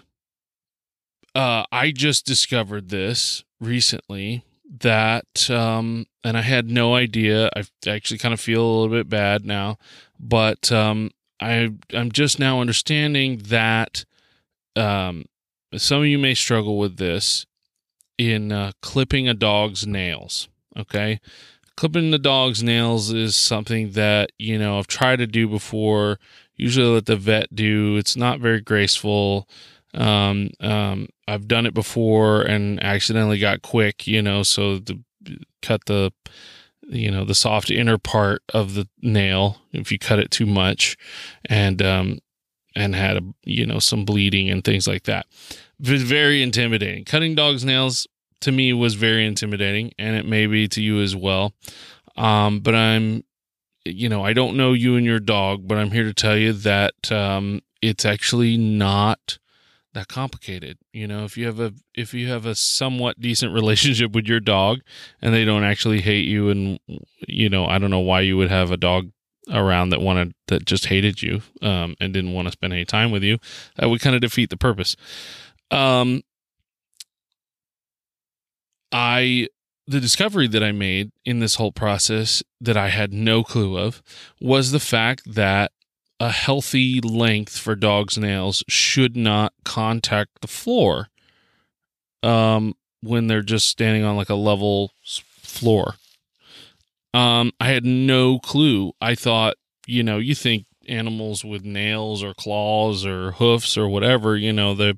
Uh, 1.34 1.64
I 1.72 1.92
just 1.92 2.26
discovered 2.26 2.90
this 2.90 3.42
recently 3.58 4.44
that, 4.80 5.50
um, 5.50 6.04
and 6.22 6.36
I 6.36 6.42
had 6.42 6.70
no 6.70 6.94
idea. 6.94 7.48
I 7.56 7.64
actually 7.86 8.18
kind 8.18 8.34
of 8.34 8.40
feel 8.40 8.62
a 8.62 8.70
little 8.70 8.94
bit 8.94 9.08
bad 9.08 9.46
now, 9.46 9.78
but 10.20 10.70
um, 10.70 11.10
I 11.40 11.70
I'm 11.94 12.12
just 12.12 12.38
now 12.38 12.60
understanding 12.60 13.38
that 13.46 14.04
um, 14.76 15.24
some 15.76 16.00
of 16.00 16.06
you 16.06 16.18
may 16.18 16.34
struggle 16.34 16.78
with 16.78 16.96
this 16.96 17.46
in 18.16 18.52
uh, 18.52 18.72
clipping 18.82 19.28
a 19.28 19.34
dog's 19.34 19.86
nails. 19.86 20.48
Okay. 20.76 21.20
Clipping 21.76 22.10
the 22.10 22.18
dog's 22.18 22.62
nails 22.62 23.12
is 23.12 23.36
something 23.36 23.92
that, 23.92 24.30
you 24.38 24.58
know, 24.58 24.78
I've 24.78 24.88
tried 24.88 25.16
to 25.16 25.26
do 25.26 25.46
before. 25.46 26.18
Usually 26.56 26.86
let 26.86 27.06
the 27.06 27.16
vet 27.16 27.54
do. 27.54 27.96
It's 27.96 28.16
not 28.16 28.40
very 28.40 28.60
graceful. 28.60 29.48
Um, 29.94 30.50
um, 30.60 31.08
I've 31.28 31.46
done 31.46 31.66
it 31.66 31.74
before 31.74 32.42
and 32.42 32.82
accidentally 32.82 33.38
got 33.38 33.62
quick, 33.62 34.06
you 34.06 34.20
know, 34.20 34.42
so 34.42 34.78
the 34.78 35.00
cut 35.62 35.84
the, 35.86 36.12
you 36.82 37.10
know, 37.10 37.24
the 37.24 37.34
soft 37.34 37.70
inner 37.70 37.98
part 37.98 38.42
of 38.52 38.74
the 38.74 38.88
nail 39.00 39.58
if 39.72 39.92
you 39.92 39.98
cut 39.98 40.18
it 40.18 40.30
too 40.30 40.46
much. 40.46 40.96
And, 41.44 41.80
um, 41.80 42.18
and 42.78 42.94
had 42.94 43.16
a, 43.16 43.22
you 43.42 43.66
know 43.66 43.80
some 43.80 44.04
bleeding 44.04 44.48
and 44.48 44.64
things 44.64 44.86
like 44.86 45.02
that. 45.02 45.26
It 45.80 45.90
was 45.90 46.02
very 46.02 46.42
intimidating. 46.42 47.04
Cutting 47.04 47.34
dogs' 47.34 47.64
nails 47.64 48.06
to 48.40 48.52
me 48.52 48.72
was 48.72 48.94
very 48.94 49.26
intimidating, 49.26 49.92
and 49.98 50.16
it 50.16 50.24
may 50.24 50.46
be 50.46 50.68
to 50.68 50.80
you 50.80 51.00
as 51.00 51.16
well. 51.16 51.52
Um, 52.16 52.60
but 52.60 52.74
I'm, 52.74 53.24
you 53.84 54.08
know, 54.08 54.24
I 54.24 54.32
don't 54.32 54.56
know 54.56 54.72
you 54.72 54.96
and 54.96 55.04
your 55.04 55.18
dog, 55.18 55.66
but 55.66 55.76
I'm 55.76 55.90
here 55.90 56.04
to 56.04 56.14
tell 56.14 56.36
you 56.36 56.52
that 56.52 57.10
um, 57.10 57.60
it's 57.82 58.04
actually 58.04 58.56
not 58.56 59.38
that 59.94 60.06
complicated. 60.06 60.78
You 60.92 61.08
know, 61.08 61.24
if 61.24 61.36
you 61.36 61.46
have 61.46 61.58
a 61.58 61.72
if 61.96 62.14
you 62.14 62.28
have 62.28 62.46
a 62.46 62.54
somewhat 62.54 63.20
decent 63.20 63.52
relationship 63.52 64.12
with 64.12 64.26
your 64.26 64.40
dog 64.40 64.80
and 65.20 65.34
they 65.34 65.44
don't 65.44 65.64
actually 65.64 66.00
hate 66.00 66.28
you 66.28 66.48
and 66.48 66.78
you 67.26 67.48
know, 67.48 67.66
I 67.66 67.78
don't 67.78 67.90
know 67.90 67.98
why 67.98 68.20
you 68.20 68.36
would 68.36 68.50
have 68.50 68.70
a 68.70 68.76
dog 68.76 69.10
around 69.50 69.90
that 69.90 70.00
wanted 70.00 70.34
that 70.48 70.64
just 70.64 70.86
hated 70.86 71.22
you 71.22 71.42
um, 71.62 71.94
and 72.00 72.12
didn't 72.12 72.32
want 72.32 72.46
to 72.46 72.52
spend 72.52 72.72
any 72.72 72.84
time 72.84 73.10
with 73.10 73.22
you, 73.22 73.38
that 73.76 73.88
would 73.88 74.00
kind 74.00 74.14
of 74.14 74.22
defeat 74.22 74.50
the 74.50 74.56
purpose. 74.56 74.96
Um, 75.70 76.22
I 78.92 79.48
the 79.86 80.00
discovery 80.00 80.46
that 80.48 80.62
I 80.62 80.72
made 80.72 81.12
in 81.24 81.40
this 81.40 81.54
whole 81.54 81.72
process 81.72 82.42
that 82.60 82.76
I 82.76 82.88
had 82.88 83.12
no 83.12 83.42
clue 83.42 83.78
of 83.78 84.02
was 84.40 84.70
the 84.70 84.80
fact 84.80 85.34
that 85.34 85.72
a 86.20 86.30
healthy 86.30 87.00
length 87.00 87.56
for 87.56 87.74
dogs' 87.74 88.18
nails 88.18 88.64
should 88.68 89.16
not 89.16 89.52
contact 89.64 90.40
the 90.40 90.48
floor 90.48 91.08
um, 92.22 92.74
when 93.02 93.28
they're 93.28 93.40
just 93.40 93.68
standing 93.68 94.04
on 94.04 94.16
like 94.16 94.28
a 94.28 94.34
level 94.34 94.92
floor. 95.42 95.94
Um, 97.14 97.52
I 97.60 97.68
had 97.68 97.84
no 97.84 98.38
clue. 98.38 98.92
I 99.00 99.14
thought, 99.14 99.56
you 99.86 100.02
know, 100.02 100.18
you 100.18 100.34
think 100.34 100.66
animals 100.88 101.44
with 101.44 101.64
nails 101.64 102.22
or 102.22 102.34
claws 102.34 103.04
or 103.04 103.32
hoofs 103.32 103.76
or 103.76 103.88
whatever, 103.88 104.36
you 104.36 104.52
know, 104.52 104.74
they 104.74 104.94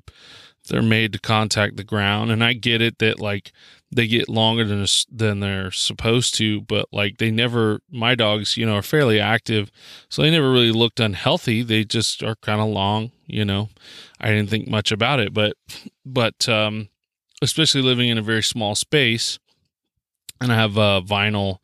they're 0.69 0.81
made 0.81 1.11
to 1.13 1.19
contact 1.19 1.75
the 1.75 1.83
ground, 1.83 2.31
and 2.31 2.43
I 2.43 2.53
get 2.53 2.81
it 2.81 2.99
that 2.99 3.19
like 3.19 3.51
they 3.91 4.07
get 4.07 4.29
longer 4.29 4.63
than 4.63 4.85
than 5.11 5.39
they're 5.39 5.71
supposed 5.71 6.35
to, 6.35 6.61
but 6.61 6.87
like 6.91 7.17
they 7.17 7.31
never. 7.31 7.81
My 7.89 8.15
dogs, 8.15 8.57
you 8.57 8.65
know, 8.65 8.75
are 8.75 8.81
fairly 8.83 9.19
active, 9.19 9.71
so 10.09 10.21
they 10.21 10.31
never 10.31 10.51
really 10.51 10.71
looked 10.71 10.99
unhealthy. 10.99 11.63
They 11.63 11.83
just 11.83 12.23
are 12.23 12.35
kind 12.35 12.61
of 12.61 12.69
long, 12.69 13.11
you 13.25 13.43
know. 13.43 13.69
I 14.19 14.29
didn't 14.29 14.49
think 14.49 14.67
much 14.67 14.91
about 14.91 15.19
it, 15.19 15.33
but 15.33 15.57
but 16.05 16.47
um, 16.47 16.89
especially 17.41 17.81
living 17.81 18.09
in 18.09 18.17
a 18.17 18.23
very 18.23 18.43
small 18.43 18.75
space, 18.75 19.39
and 20.39 20.51
I 20.51 20.55
have 20.55 20.77
uh, 20.77 21.01
vinyl 21.03 21.57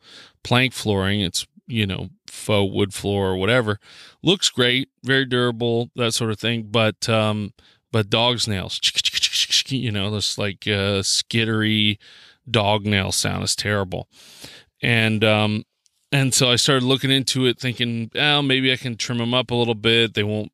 plank 0.48 0.72
flooring. 0.72 1.20
It's 1.20 1.46
you 1.66 1.86
know 1.86 2.08
faux 2.26 2.72
wood 2.72 2.94
floor 2.94 3.28
or 3.28 3.36
whatever. 3.36 3.78
Looks 4.22 4.48
great, 4.48 4.88
very 5.04 5.26
durable, 5.26 5.90
that 5.94 6.14
sort 6.14 6.30
of 6.30 6.40
thing. 6.40 6.68
But 6.70 7.06
um, 7.08 7.52
but 7.92 8.08
dog's 8.08 8.48
nails, 8.48 8.80
you 9.68 9.92
know, 9.92 10.10
this 10.10 10.38
like 10.38 10.66
uh, 10.66 11.02
skittery 11.02 11.98
dog 12.50 12.86
nail 12.86 13.12
sound 13.12 13.44
is 13.44 13.54
terrible. 13.54 14.08
And 14.82 15.22
um, 15.22 15.64
and 16.10 16.32
so 16.32 16.50
I 16.50 16.56
started 16.56 16.84
looking 16.84 17.10
into 17.10 17.44
it, 17.44 17.60
thinking, 17.60 18.10
well, 18.14 18.42
maybe 18.42 18.72
I 18.72 18.76
can 18.76 18.96
trim 18.96 19.18
them 19.18 19.34
up 19.34 19.50
a 19.50 19.54
little 19.54 19.74
bit. 19.74 20.14
They 20.14 20.22
won't 20.22 20.52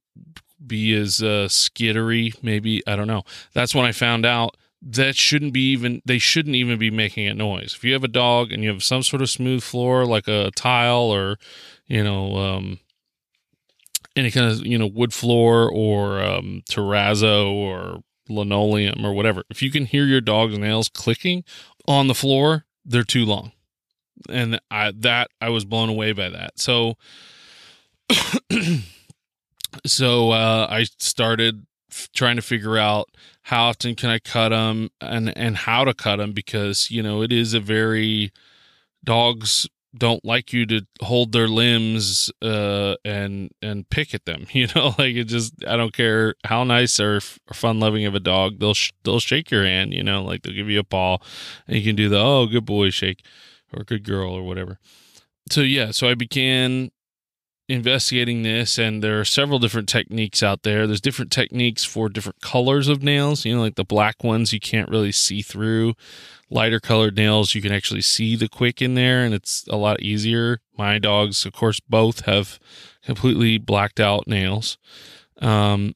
be 0.66 0.92
as 0.94 1.22
uh, 1.22 1.46
skittery. 1.48 2.34
Maybe 2.42 2.82
I 2.86 2.96
don't 2.96 3.06
know. 3.06 3.22
That's 3.52 3.76
when 3.76 3.84
I 3.84 3.92
found 3.92 4.26
out 4.26 4.56
that 4.86 5.16
shouldn't 5.16 5.54
be 5.54 5.72
even 5.72 6.02
they 6.04 6.18
shouldn't 6.18 6.54
even 6.54 6.78
be 6.78 6.90
making 6.90 7.26
a 7.26 7.34
noise. 7.34 7.74
If 7.74 7.84
you 7.84 7.94
have 7.94 8.04
a 8.04 8.08
dog 8.08 8.52
and 8.52 8.62
you 8.62 8.68
have 8.70 8.84
some 8.84 9.02
sort 9.02 9.22
of 9.22 9.30
smooth 9.30 9.62
floor 9.62 10.04
like 10.04 10.28
a 10.28 10.50
tile 10.54 11.10
or 11.10 11.38
you 11.86 12.04
know 12.04 12.36
um, 12.36 12.78
any 14.14 14.30
kind 14.30 14.50
of 14.50 14.66
you 14.66 14.76
know 14.76 14.86
wood 14.86 15.14
floor 15.14 15.70
or 15.70 16.20
um, 16.20 16.62
terrazzo 16.68 17.50
or 17.50 18.02
linoleum 18.28 19.04
or 19.04 19.14
whatever, 19.14 19.44
if 19.48 19.62
you 19.62 19.70
can 19.70 19.86
hear 19.86 20.04
your 20.04 20.20
dog's 20.20 20.58
nails 20.58 20.90
clicking 20.90 21.44
on 21.88 22.06
the 22.06 22.14
floor, 22.14 22.66
they're 22.84 23.04
too 23.04 23.24
long, 23.24 23.52
and 24.28 24.60
I 24.70 24.92
that 24.98 25.30
I 25.40 25.48
was 25.48 25.64
blown 25.64 25.88
away 25.88 26.12
by 26.12 26.28
that. 26.28 26.58
So. 26.58 26.96
so 29.86 30.30
uh, 30.30 30.66
I 30.68 30.84
started 30.98 31.66
trying 32.14 32.36
to 32.36 32.42
figure 32.42 32.78
out 32.78 33.08
how 33.42 33.64
often 33.64 33.94
can 33.94 34.10
I 34.10 34.18
cut 34.18 34.50
them 34.50 34.90
and 35.00 35.36
and 35.36 35.56
how 35.56 35.84
to 35.84 35.94
cut 35.94 36.16
them 36.16 36.32
because 36.32 36.90
you 36.90 37.02
know 37.02 37.22
it 37.22 37.32
is 37.32 37.54
a 37.54 37.60
very 37.60 38.32
dogs 39.04 39.68
don't 39.96 40.24
like 40.24 40.52
you 40.52 40.66
to 40.66 40.84
hold 41.02 41.32
their 41.32 41.46
limbs 41.46 42.30
uh, 42.42 42.96
and 43.04 43.50
and 43.62 43.88
pick 43.90 44.14
at 44.14 44.24
them. 44.24 44.46
You 44.54 44.68
know, 44.74 44.94
like 44.98 45.14
it 45.14 45.24
just 45.24 45.52
I 45.66 45.76
don't 45.76 45.92
care 45.92 46.34
how 46.44 46.64
nice 46.64 47.00
or, 47.00 47.16
or 47.16 47.54
fun 47.54 47.80
loving 47.80 48.06
of 48.06 48.14
a 48.14 48.20
dog, 48.20 48.60
they'll 48.60 48.74
sh- 48.74 48.92
they'll 49.02 49.20
shake 49.20 49.50
your 49.50 49.64
hand. 49.64 49.92
You 49.92 50.02
know, 50.02 50.22
like 50.22 50.42
they'll 50.42 50.54
give 50.54 50.70
you 50.70 50.80
a 50.80 50.84
paw, 50.84 51.18
and 51.66 51.76
you 51.76 51.82
can 51.82 51.96
do 51.96 52.08
the 52.08 52.18
oh 52.18 52.46
good 52.46 52.64
boy 52.64 52.90
shake 52.90 53.24
or 53.72 53.84
good 53.84 54.04
girl 54.04 54.32
or 54.32 54.42
whatever. 54.42 54.78
So 55.50 55.60
yeah, 55.60 55.90
so 55.90 56.08
I 56.08 56.14
began 56.14 56.90
investigating 57.68 58.42
this 58.42 58.78
and 58.78 59.02
there 59.02 59.18
are 59.18 59.24
several 59.24 59.58
different 59.58 59.88
techniques 59.88 60.42
out 60.42 60.62
there. 60.64 60.86
There's 60.86 61.00
different 61.00 61.32
techniques 61.32 61.82
for 61.82 62.08
different 62.10 62.40
colors 62.42 62.88
of 62.88 63.02
nails 63.02 63.44
you 63.44 63.54
know 63.54 63.62
like 63.62 63.76
the 63.76 63.84
black 63.84 64.22
ones 64.22 64.52
you 64.52 64.60
can't 64.60 64.90
really 64.90 65.12
see 65.12 65.40
through. 65.40 65.94
Lighter 66.50 66.78
colored 66.78 67.16
nails 67.16 67.54
you 67.54 67.62
can 67.62 67.72
actually 67.72 68.02
see 68.02 68.36
the 68.36 68.48
quick 68.48 68.82
in 68.82 68.94
there 68.94 69.24
and 69.24 69.32
it's 69.32 69.66
a 69.68 69.76
lot 69.76 70.02
easier. 70.02 70.60
My 70.76 70.98
dogs 70.98 71.46
of 71.46 71.54
course 71.54 71.80
both 71.80 72.26
have 72.26 72.58
completely 73.02 73.56
blacked 73.56 73.98
out 73.98 74.28
nails. 74.28 74.76
Um 75.40 75.94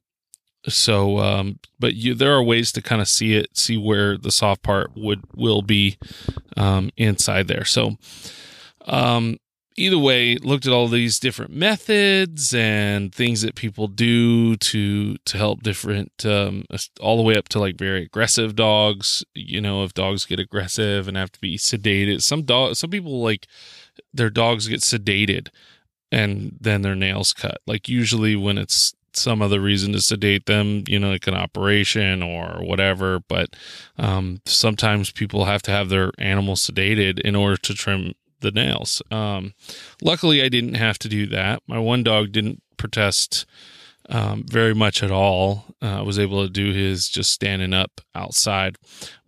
so 0.67 1.19
um 1.19 1.59
but 1.79 1.95
you 1.95 2.15
there 2.15 2.33
are 2.33 2.43
ways 2.43 2.73
to 2.73 2.83
kind 2.83 3.03
of 3.03 3.09
see 3.09 3.35
it 3.35 3.57
see 3.57 3.77
where 3.77 4.17
the 4.17 4.33
soft 4.33 4.63
part 4.63 4.93
would 4.97 5.21
will 5.35 5.61
be 5.61 5.99
um 6.57 6.89
inside 6.97 7.47
there. 7.47 7.67
So 7.67 7.99
um 8.87 9.37
either 9.79 9.99
way, 9.99 10.37
looked 10.37 10.67
at 10.67 10.73
all 10.73 10.89
these 10.89 11.19
different 11.19 11.53
methods 11.53 12.53
and 12.53 13.15
things 13.15 13.43
that 13.43 13.55
people 13.55 13.89
do 13.89 14.57
to 14.57 15.17
to 15.17 15.39
help 15.39 15.63
different, 15.63 16.25
um, 16.25 16.65
all 17.01 17.17
the 17.17 17.23
way 17.23 17.37
up 17.37 17.49
to 17.51 17.61
like 17.61 17.77
very 17.77 18.03
aggressive 18.03 18.57
dogs. 18.57 19.25
You 19.35 19.61
know, 19.61 19.85
if 19.85 19.95
dogs 19.95 20.27
get 20.27 20.41
aggressive 20.41 21.09
and 21.09 21.17
have 21.17 21.33
to 21.33 21.41
be 21.41 21.57
sedated, 21.57 22.23
some 22.23 22.43
dog, 22.43 22.77
some 22.77 22.91
people 22.91 23.23
like 23.23 23.47
their 24.13 24.31
dogs 24.31 24.69
get 24.69 24.81
sedated 24.81 25.49
and 26.11 26.57
then 26.61 26.83
their 26.83 26.95
nails 26.97 27.33
cut. 27.33 27.59
Like 27.67 27.89
usually 27.89 28.37
when 28.37 28.59
it's 28.59 28.95
some 29.13 29.43
other 29.43 29.61
reason 29.61 29.93
to 29.93 30.01
sedate 30.01 30.47
them, 30.47 30.85
you 30.87 30.99
know, 30.99 31.11
like 31.11 31.27
an 31.27 31.35
operation 31.35 32.23
or 32.23 32.61
whatever. 32.63 33.21
But 33.29 33.57
um, 33.99 34.41
sometimes 34.47 35.11
people 35.11 35.45
have 35.45 35.63
to 35.63 35.71
have 35.71 35.89
their 35.89 36.13
animals 36.19 36.69
sedated 36.69 37.21
in 37.21 37.35
order 37.35 37.57
to 37.57 37.75
trim 37.75 38.15
the 38.41 38.51
nails. 38.51 39.03
Um, 39.11 39.55
luckily, 40.03 40.43
I 40.43 40.49
didn't 40.49 40.75
have 40.75 40.99
to 41.01 41.09
do 41.09 41.27
that. 41.29 41.63
My 41.67 41.79
one 41.79 42.03
dog 42.03 42.33
didn't 42.33 42.63
protest 42.77 43.47
um, 44.09 44.45
very 44.47 44.75
much 44.75 45.03
at 45.03 45.11
all. 45.11 45.65
Uh, 45.83 45.99
I 45.99 46.03
was 46.03 46.19
able 46.19 46.43
to 46.43 46.51
do 46.51 46.73
his 46.73 47.09
just 47.09 47.31
standing 47.31 47.75
up 47.75 48.01
outside, 48.15 48.77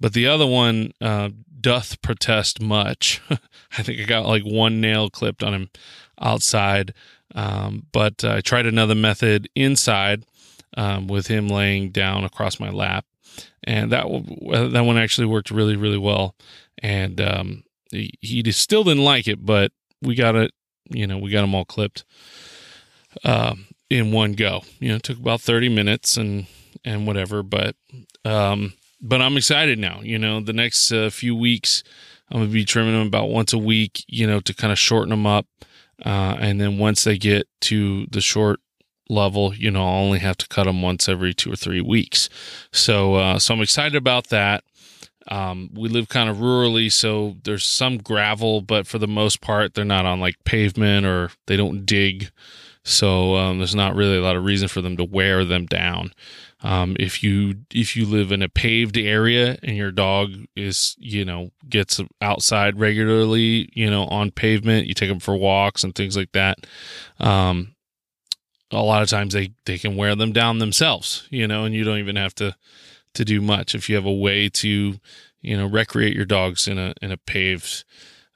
but 0.00 0.14
the 0.14 0.26
other 0.26 0.46
one 0.46 0.92
uh, 1.00 1.30
doth 1.60 2.00
protest 2.02 2.60
much. 2.60 3.20
I 3.30 3.82
think 3.82 4.00
I 4.00 4.04
got 4.04 4.26
like 4.26 4.42
one 4.42 4.80
nail 4.80 5.10
clipped 5.10 5.42
on 5.42 5.54
him 5.54 5.70
outside, 6.20 6.94
um, 7.34 7.86
but 7.92 8.24
I 8.24 8.40
tried 8.40 8.66
another 8.66 8.94
method 8.94 9.48
inside 9.54 10.24
um, 10.76 11.06
with 11.06 11.26
him 11.26 11.48
laying 11.48 11.90
down 11.90 12.24
across 12.24 12.58
my 12.58 12.70
lap, 12.70 13.04
and 13.64 13.92
that 13.92 14.04
that 14.72 14.84
one 14.84 14.98
actually 14.98 15.26
worked 15.26 15.50
really 15.50 15.76
really 15.76 15.98
well. 15.98 16.34
And 16.82 17.20
um, 17.20 17.64
he, 17.90 18.14
he 18.20 18.50
still 18.52 18.84
didn't 18.84 19.04
like 19.04 19.28
it, 19.28 19.44
but 19.44 19.72
we 20.02 20.14
got 20.14 20.36
it. 20.36 20.52
You 20.88 21.06
know, 21.06 21.18
we 21.18 21.30
got 21.30 21.42
them 21.42 21.54
all 21.54 21.64
clipped 21.64 22.04
um, 23.24 23.66
in 23.88 24.12
one 24.12 24.32
go. 24.32 24.62
You 24.78 24.90
know, 24.90 24.96
it 24.96 25.02
took 25.02 25.18
about 25.18 25.40
thirty 25.40 25.68
minutes 25.68 26.16
and 26.16 26.46
and 26.84 27.06
whatever, 27.06 27.42
but 27.42 27.76
um, 28.24 28.74
but 29.00 29.20
I'm 29.20 29.36
excited 29.36 29.78
now. 29.78 30.00
You 30.02 30.18
know, 30.18 30.40
the 30.40 30.52
next 30.52 30.90
uh, 30.92 31.10
few 31.10 31.34
weeks 31.36 31.82
I'm 32.30 32.40
gonna 32.40 32.52
be 32.52 32.64
trimming 32.64 32.92
them 32.92 33.06
about 33.06 33.30
once 33.30 33.52
a 33.52 33.58
week. 33.58 34.04
You 34.08 34.26
know, 34.26 34.40
to 34.40 34.54
kind 34.54 34.72
of 34.72 34.78
shorten 34.78 35.10
them 35.10 35.26
up, 35.26 35.46
uh, 36.04 36.36
and 36.38 36.60
then 36.60 36.78
once 36.78 37.04
they 37.04 37.18
get 37.18 37.48
to 37.62 38.06
the 38.06 38.20
short 38.20 38.60
level, 39.08 39.52
you 39.54 39.70
know, 39.70 39.82
I'll 39.82 40.04
only 40.04 40.20
have 40.20 40.36
to 40.38 40.48
cut 40.48 40.64
them 40.64 40.82
once 40.82 41.08
every 41.08 41.34
two 41.34 41.52
or 41.52 41.56
three 41.56 41.80
weeks. 41.80 42.28
So, 42.72 43.14
uh, 43.14 43.38
so 43.38 43.54
I'm 43.54 43.60
excited 43.60 43.96
about 43.96 44.28
that. 44.28 44.62
Um, 45.28 45.70
we 45.74 45.88
live 45.88 46.08
kind 46.08 46.28
of 46.28 46.38
rurally, 46.38 46.90
so 46.90 47.36
there's 47.44 47.66
some 47.66 47.98
gravel, 47.98 48.62
but 48.62 48.86
for 48.86 48.98
the 48.98 49.08
most 49.08 49.40
part, 49.40 49.74
they're 49.74 49.84
not 49.84 50.06
on 50.06 50.20
like 50.20 50.42
pavement 50.44 51.06
or 51.06 51.30
they 51.46 51.56
don't 51.56 51.84
dig. 51.84 52.30
So 52.82 53.36
um, 53.36 53.58
there's 53.58 53.74
not 53.74 53.94
really 53.94 54.16
a 54.16 54.22
lot 54.22 54.36
of 54.36 54.44
reason 54.44 54.68
for 54.68 54.80
them 54.80 54.96
to 54.96 55.04
wear 55.04 55.44
them 55.44 55.66
down. 55.66 56.12
Um, 56.62 56.96
if 56.98 57.22
you 57.22 57.54
if 57.72 57.96
you 57.96 58.04
live 58.04 58.32
in 58.32 58.42
a 58.42 58.48
paved 58.48 58.98
area 58.98 59.58
and 59.62 59.76
your 59.76 59.90
dog 59.90 60.32
is 60.54 60.94
you 60.98 61.24
know 61.24 61.50
gets 61.68 62.00
outside 62.20 62.78
regularly, 62.78 63.70
you 63.72 63.90
know 63.90 64.04
on 64.06 64.30
pavement, 64.30 64.86
you 64.86 64.94
take 64.94 65.08
them 65.08 65.20
for 65.20 65.36
walks 65.36 65.84
and 65.84 65.94
things 65.94 66.16
like 66.16 66.32
that. 66.32 66.58
Um, 67.18 67.74
a 68.70 68.82
lot 68.82 69.02
of 69.02 69.08
times 69.08 69.32
they 69.32 69.52
they 69.64 69.78
can 69.78 69.96
wear 69.96 70.14
them 70.14 70.32
down 70.32 70.58
themselves, 70.58 71.26
you 71.30 71.46
know, 71.46 71.64
and 71.64 71.74
you 71.74 71.84
don't 71.84 71.98
even 71.98 72.16
have 72.16 72.34
to 72.36 72.54
to 73.14 73.24
do 73.24 73.40
much. 73.40 73.74
If 73.74 73.88
you 73.88 73.96
have 73.96 74.06
a 74.06 74.12
way 74.12 74.48
to, 74.48 75.00
you 75.40 75.56
know, 75.56 75.66
recreate 75.66 76.16
your 76.16 76.24
dogs 76.24 76.68
in 76.68 76.78
a 76.78 76.94
in 77.02 77.12
a 77.12 77.16
paved 77.16 77.84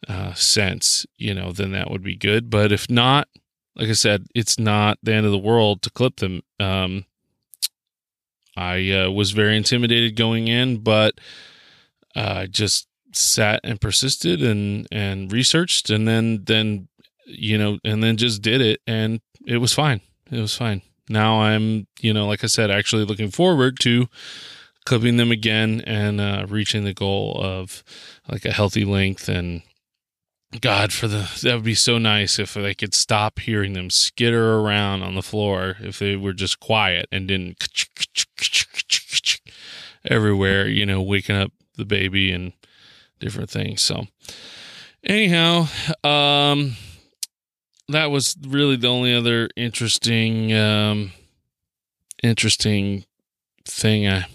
uh, 0.08 0.34
sense, 0.34 1.06
you 1.16 1.34
know, 1.34 1.52
then 1.52 1.72
that 1.72 1.90
would 1.90 2.02
be 2.02 2.16
good. 2.16 2.50
But 2.50 2.72
if 2.72 2.90
not, 2.90 3.28
like 3.76 3.88
I 3.88 3.92
said, 3.92 4.26
it's 4.34 4.58
not 4.58 4.98
the 5.02 5.14
end 5.14 5.26
of 5.26 5.32
the 5.32 5.38
world 5.38 5.82
to 5.82 5.90
clip 5.90 6.16
them. 6.16 6.42
Um, 6.60 7.06
I 8.56 8.90
uh, 8.90 9.10
was 9.10 9.32
very 9.32 9.56
intimidated 9.56 10.16
going 10.16 10.48
in, 10.48 10.78
but 10.78 11.20
uh, 12.14 12.46
just 12.46 12.86
sat 13.12 13.60
and 13.64 13.80
persisted 13.80 14.42
and 14.42 14.86
and 14.92 15.32
researched, 15.32 15.90
and 15.90 16.06
then 16.06 16.44
then 16.44 16.88
you 17.26 17.58
know, 17.58 17.78
and 17.84 18.02
then 18.02 18.16
just 18.16 18.42
did 18.42 18.60
it, 18.60 18.80
and 18.86 19.20
it 19.46 19.58
was 19.58 19.72
fine. 19.72 20.00
It 20.30 20.40
was 20.40 20.56
fine. 20.56 20.82
Now 21.08 21.40
I'm, 21.40 21.86
you 22.00 22.14
know, 22.14 22.26
like 22.26 22.44
I 22.44 22.46
said, 22.46 22.70
actually 22.70 23.04
looking 23.04 23.30
forward 23.30 23.78
to 23.80 24.08
clipping 24.85 25.16
them 25.16 25.30
again 25.30 25.80
and 25.87 26.20
uh, 26.20 26.47
reaching 26.49 26.85
the 26.85 26.95
goal 26.95 27.39
of 27.41 27.82
like 28.28 28.45
a 28.45 28.53
healthy 28.53 28.85
length 28.85 29.28
and 29.28 29.62
God, 30.61 30.93
for 30.93 31.09
the 31.09 31.28
that 31.43 31.55
would 31.55 31.64
be 31.64 31.74
so 31.74 31.99
nice 31.99 32.39
if 32.39 32.55
they 32.55 32.74
could 32.74 32.95
stop 32.95 33.41
hearing 33.41 33.72
them 33.72 33.91
skitter 33.91 34.55
around 34.61 35.03
on 35.03 35.16
the 35.16 35.22
floor. 35.22 35.76
If 35.80 35.99
they 35.99 36.14
were 36.14 36.32
just 36.32 36.61
quiet 36.61 37.09
and 37.11 37.26
didn't 37.26 37.59
everywhere, 40.05 40.68
you 40.68 40.87
know, 40.87 41.03
waking 41.03 41.37
up 41.37 41.53
the 41.76 41.85
baby 41.85 42.30
and 42.30 42.53
different 43.18 43.51
things. 43.51 43.82
So, 43.82 44.07
anyhow, 45.03 45.66
um, 46.05 46.76
that 47.89 48.11
was 48.11 48.37
really 48.47 48.76
the 48.76 48.89
only 48.89 49.14
other 49.14 49.49
interesting, 49.57 50.53
um, 50.53 51.12
interesting 52.22 53.05
thing 53.64 54.07
I, 54.07 54.26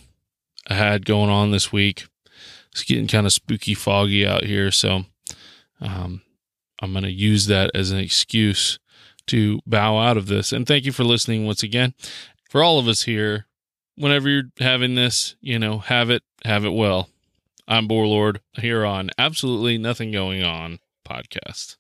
I 0.68 0.76
had 0.76 1.06
going 1.06 1.30
on 1.30 1.52
this 1.52 1.72
week. 1.72 2.06
It's 2.72 2.84
getting 2.84 3.08
kind 3.08 3.26
of 3.26 3.34
spooky, 3.34 3.74
foggy 3.74 4.26
out 4.26 4.44
here, 4.44 4.72
so 4.72 5.06
um, 5.82 6.22
I'm 6.82 6.92
going 6.92 7.04
to 7.04 7.12
use 7.12 7.48
that 7.48 7.72
as 7.74 7.92
an 7.92 7.98
excuse 7.98 8.80
to 9.28 9.60
bow 9.66 9.98
out 9.98 10.18
of 10.18 10.28
this. 10.28 10.52
And 10.52 10.68
thank 10.68 10.86
you 10.86 10.92
for 10.92 11.04
listening 11.04 11.46
once 11.46 11.64
again. 11.64 11.94
For 12.50 12.64
all 12.64 12.80
of 12.80 12.88
us 12.88 13.04
here, 13.04 13.46
whenever 13.96 14.30
you're 14.30 14.52
having 14.60 14.96
this, 14.96 15.36
you 15.42 15.60
know, 15.60 15.80
have 15.80 16.10
it, 16.10 16.24
have 16.46 16.66
it 16.66 16.74
well. 16.74 17.10
I'm 17.68 17.88
Borlord 17.88 18.38
here 18.54 18.84
on 18.86 19.12
Absolutely 19.18 19.78
Nothing 19.78 20.12
Going 20.12 20.44
On 20.44 20.80
podcast. 21.08 21.78